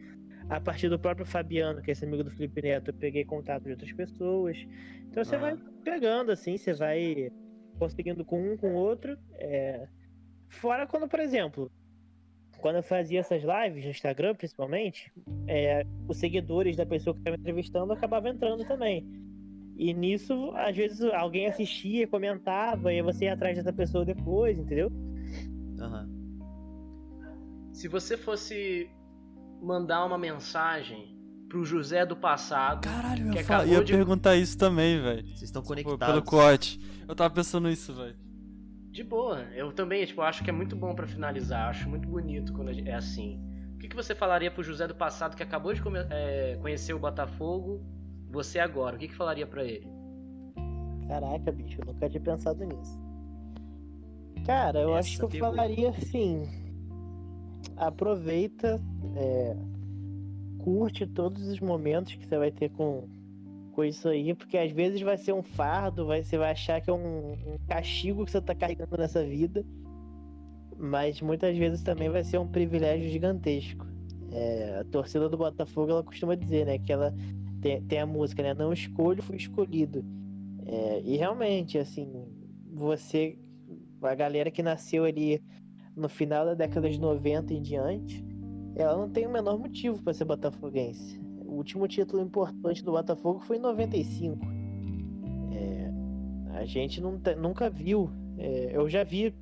[0.48, 3.64] a partir do próprio Fabiano, que é esse amigo do Felipe Neto, eu peguei contato
[3.64, 4.56] de outras pessoas.
[5.10, 5.38] Então você Ah.
[5.40, 7.30] vai pegando, assim, você vai
[7.78, 9.18] conseguindo com um, com o outro.
[9.34, 9.86] é.
[10.48, 11.70] Fora quando, por exemplo,
[12.58, 15.12] quando eu fazia essas lives no Instagram, principalmente,
[15.48, 19.04] é, os seguidores da pessoa que estava entrevistando acabavam entrando também.
[19.78, 24.90] E nisso, às vezes, alguém assistia, comentava, e você ia atrás dessa pessoa depois, entendeu?
[25.78, 26.08] Aham.
[27.72, 28.88] Se você fosse
[29.62, 31.14] mandar uma mensagem
[31.48, 35.00] pro José do passado, Caralho, eu Que ia, falar- acabou ia de- perguntar isso também,
[35.00, 35.26] velho.
[35.28, 36.06] Vocês estão Pô, conectados.
[36.06, 36.80] Pelo corte.
[37.06, 38.16] Eu tava pensando nisso, velho.
[38.90, 39.40] de boa.
[39.54, 41.68] Eu também, tipo, acho que é muito bom pra finalizar.
[41.68, 43.38] Acho muito bonito quando é assim.
[43.74, 46.94] O que, que você falaria pro José do passado que acabou de come- é, conhecer
[46.94, 47.84] o Botafogo?
[48.30, 49.86] Você agora, o que, que falaria pra ele?
[51.08, 53.00] Caraca, bicho, eu nunca tinha pensado nisso.
[54.44, 55.48] Cara, eu acho Essa que eu pegou.
[55.50, 56.42] falaria assim.
[57.76, 58.80] Aproveita,
[59.16, 59.56] é,
[60.58, 63.08] curte todos os momentos que você vai ter com,
[63.72, 66.90] com isso aí, porque às vezes vai ser um fardo, vai, você vai achar que
[66.90, 69.64] é um, um castigo que você tá carregando nessa vida,
[70.76, 73.86] mas muitas vezes também vai ser um privilégio gigantesco.
[74.32, 77.14] É, a torcida do Botafogo ela costuma dizer, né, que ela
[77.66, 80.04] tem, tem a música, né, não escolho, fui escolhido.
[80.64, 82.08] É, e realmente, assim,
[82.72, 83.36] você,
[84.00, 85.42] a galera que nasceu ali
[85.96, 88.24] no final da década de 90 em diante,
[88.76, 91.18] ela não tem o menor motivo para ser botafoguense.
[91.44, 94.38] O último título importante do Botafogo foi em 95.
[95.52, 98.10] É, a gente não nunca viu.
[98.38, 99.34] é, eu já vi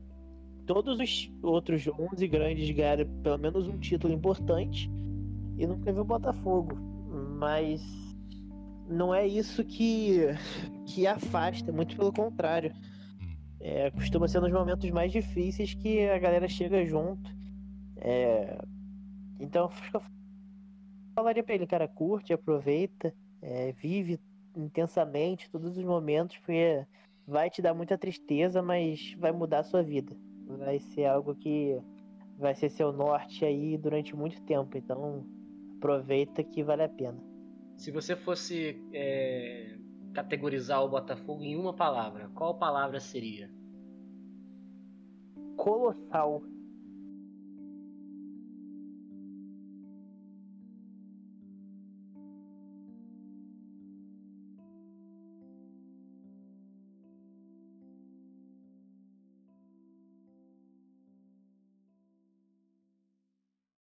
[0.64, 4.91] todos os outros 11 grandes ganharem pelo menos um título importante
[5.59, 6.79] e nunca vi o Botafogo.
[7.39, 8.03] Mas
[8.89, 10.20] não é isso que,
[10.87, 12.72] que afasta, muito pelo contrário.
[13.61, 17.30] É, costuma ser nos momentos mais difíceis que a galera chega junto
[17.97, 18.59] É,
[19.41, 20.03] então, eu
[21.14, 24.20] falaria pra ele, cara, curte, aproveita, é, vive
[24.57, 26.87] intensamente todos os momentos, porque
[27.26, 30.16] vai te dar muita tristeza, mas vai mudar a sua vida.
[30.47, 31.80] Vai ser algo que
[32.39, 34.76] vai ser seu norte aí durante muito tempo.
[34.76, 35.24] Então,
[35.78, 37.34] aproveita que vale a pena.
[37.77, 39.77] Se você fosse é,
[40.14, 43.51] categorizar o Botafogo em uma palavra, qual palavra seria?
[45.57, 46.43] Colossal.